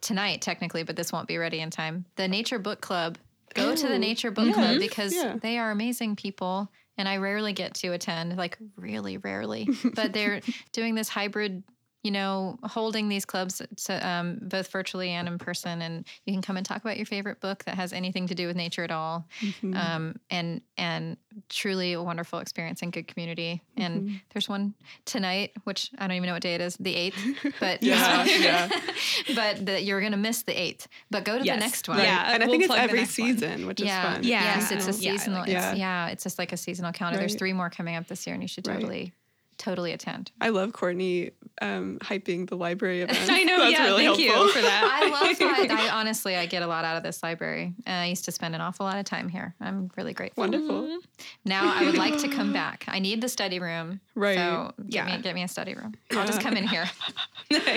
[0.00, 2.04] tonight, technically, but this won't be ready in time.
[2.16, 3.18] The Nature Book Club.
[3.54, 5.36] Go to the Oh, Nature Book yes, Club because yeah.
[5.40, 6.70] they are amazing people.
[6.98, 9.68] And I rarely get to attend, like really rarely.
[9.94, 10.40] but they're
[10.72, 11.62] doing this hybrid,
[12.06, 15.82] you know, holding these clubs to, um, both virtually and in person.
[15.82, 18.46] And you can come and talk about your favorite book that has anything to do
[18.46, 19.26] with nature at all.
[19.40, 19.74] Mhm.
[19.76, 21.16] Um, and and
[21.48, 23.60] truly a wonderful experience and good community.
[23.76, 24.20] And Mhm.
[24.32, 27.18] there's one tonight, which I don't even know what day it is, the eighth.
[27.58, 28.68] But Yeah, yeah.
[29.34, 30.86] but the, you're gonna miss the eighth.
[31.10, 31.56] But go to Yes.
[31.56, 31.98] the next one.
[31.98, 33.32] Yeah, and i we'll think it's plug every next one.
[33.32, 34.10] season which Yeah.
[34.10, 34.44] is fun Yeah.
[34.44, 35.42] Yes, it's a Yeah, like seasonal.
[35.42, 35.74] it's, Yeah.
[35.74, 37.18] yeah, it's just like a seasonal calendar.
[37.18, 39.12] There's three more coming up this year, and you should Right.
[39.58, 40.30] Totally, totally attend.
[40.40, 41.30] i love courtney
[41.62, 43.56] um, hyping the library events I know.
[43.58, 45.00] That's yeah, really thank helpful you for that.
[45.02, 45.36] I love.
[45.80, 47.72] I, I honestly, I get a lot out of this library.
[47.86, 49.54] Uh, I used to spend an awful lot of time here.
[49.60, 50.42] I'm really grateful.
[50.42, 50.98] wonderful
[51.46, 52.84] Now I would like to come back.
[52.88, 54.00] I need the study room.
[54.14, 54.36] Right.
[54.36, 55.16] So get Yeah.
[55.16, 55.94] me get me a study room.
[56.12, 56.84] I'll just come in here.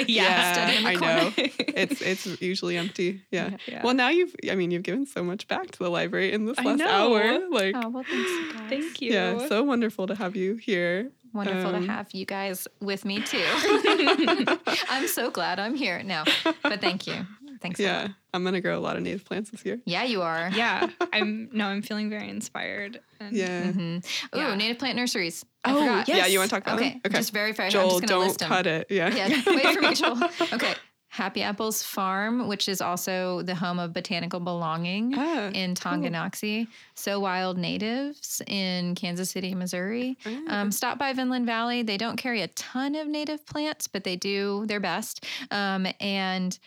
[0.08, 0.54] yeah.
[0.54, 1.16] study in the I corner.
[1.16, 1.32] know.
[1.38, 3.22] It's it's usually empty.
[3.32, 3.52] Yeah.
[3.66, 3.82] Yeah.
[3.84, 6.58] Well, now you've I mean you've given so much back to the library in this
[6.58, 6.88] I last know.
[7.16, 7.50] hour.
[7.50, 8.70] Like Oh well, thanks, you guys.
[8.70, 9.14] Thank you.
[9.14, 11.12] yeah, so wonderful to have you here.
[11.34, 13.44] Wonderful Um, to have you guys with me too.
[14.90, 16.02] I'm so glad I'm here.
[16.04, 16.24] No,
[16.64, 17.26] but thank you.
[17.62, 17.80] Thanks.
[17.80, 18.12] Yeah, lot.
[18.34, 19.80] I'm gonna grow a lot of native plants this year.
[19.86, 20.50] Yeah, you are.
[20.54, 20.88] yeah.
[21.14, 23.02] I'm no, I'm feeling very inspired.
[23.20, 23.72] And Yeah.
[23.72, 24.00] hmm Ooh,
[24.34, 24.56] Yeah.
[24.56, 25.46] native plant nurseries.
[25.66, 26.08] I Oh, yes.
[26.08, 27.12] Yeah, you want to talk about Okay, them?
[27.12, 27.76] just very fast.
[27.76, 28.88] I'm Joel, just don't cut it.
[28.90, 29.14] Yeah.
[29.14, 30.18] Yeah, wait for me, Joel.
[30.54, 30.74] Okay.
[31.12, 35.92] Happy Apples Farm, which is also the home of Botanical Belonging Ah, in cool.
[35.94, 36.68] Tonganoxie.
[36.94, 40.18] Sow Wild Natives in Kansas City, Missouri.
[40.26, 40.62] Ah.
[40.62, 41.82] Um, stop by Vinland Valley.
[41.82, 45.26] They don't carry a ton of native plants, but they do their best.
[45.50, 46.58] Um, and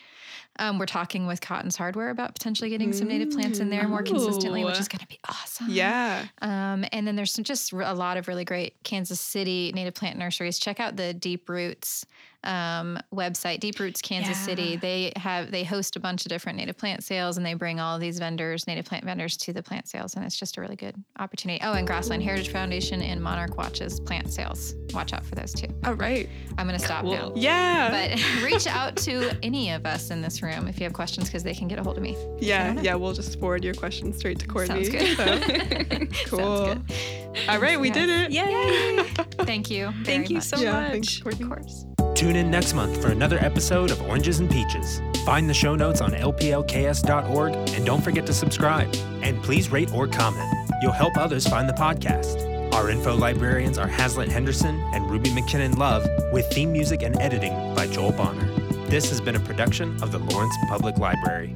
[0.58, 4.02] um, we're talking with Cotton's Hardware about potentially getting some native plants in there more
[4.02, 5.66] consistently, which is going to be awesome.
[5.70, 6.26] yeah.
[6.42, 10.18] Um, and then there's some, just a lot of really great Kansas City native plant
[10.18, 10.58] nurseries.
[10.58, 12.04] Check out the Deep Roots
[12.44, 14.76] um, website, Deep Roots Kansas City.
[14.76, 17.98] They have they host a bunch of different native plant sales, and they bring all
[17.98, 20.94] these vendors, native plant vendors, to the plant sales, and it's just a really good
[21.18, 21.60] opportunity.
[21.64, 24.74] Oh, and Grassland Heritage Foundation and Monarch Watch's plant sales.
[24.92, 25.68] Watch out for those too.
[25.84, 26.28] All right.
[26.58, 27.32] I'm going to stop now.
[27.34, 27.90] Yeah.
[27.90, 31.42] But reach out to any of us in this room if you have questions, because
[31.42, 32.16] they can get a hold of me.
[32.40, 32.78] yeah.
[32.80, 32.94] Yeah.
[32.96, 34.84] We'll just forward your questions straight to Courtney.
[34.84, 35.16] Sounds good.
[35.16, 36.66] So, cool.
[36.66, 37.48] Sounds good.
[37.48, 37.96] All right, we Yes.
[37.96, 38.30] did it.
[38.32, 39.02] Yay.
[39.44, 39.92] Thank you.
[40.04, 40.44] Thank you much.
[40.44, 40.72] so yeah.
[40.72, 40.90] much.
[40.92, 41.44] Thanks, Courtney.
[41.44, 41.86] Of course.
[42.14, 45.00] Tune in next month for another episode of Oranges and Peaches.
[45.24, 48.94] Find the show notes on lplks.org and don't forget to subscribe.
[49.22, 50.52] And please rate or comment.
[50.82, 52.74] You'll help others find the podcast.
[52.74, 57.52] Our info librarians are Hazlitt Henderson and Ruby McKinnon Love, with theme music and editing
[57.74, 58.46] by Joel Bonner.
[58.86, 61.52] This has been a production of the Lawrence Public Library.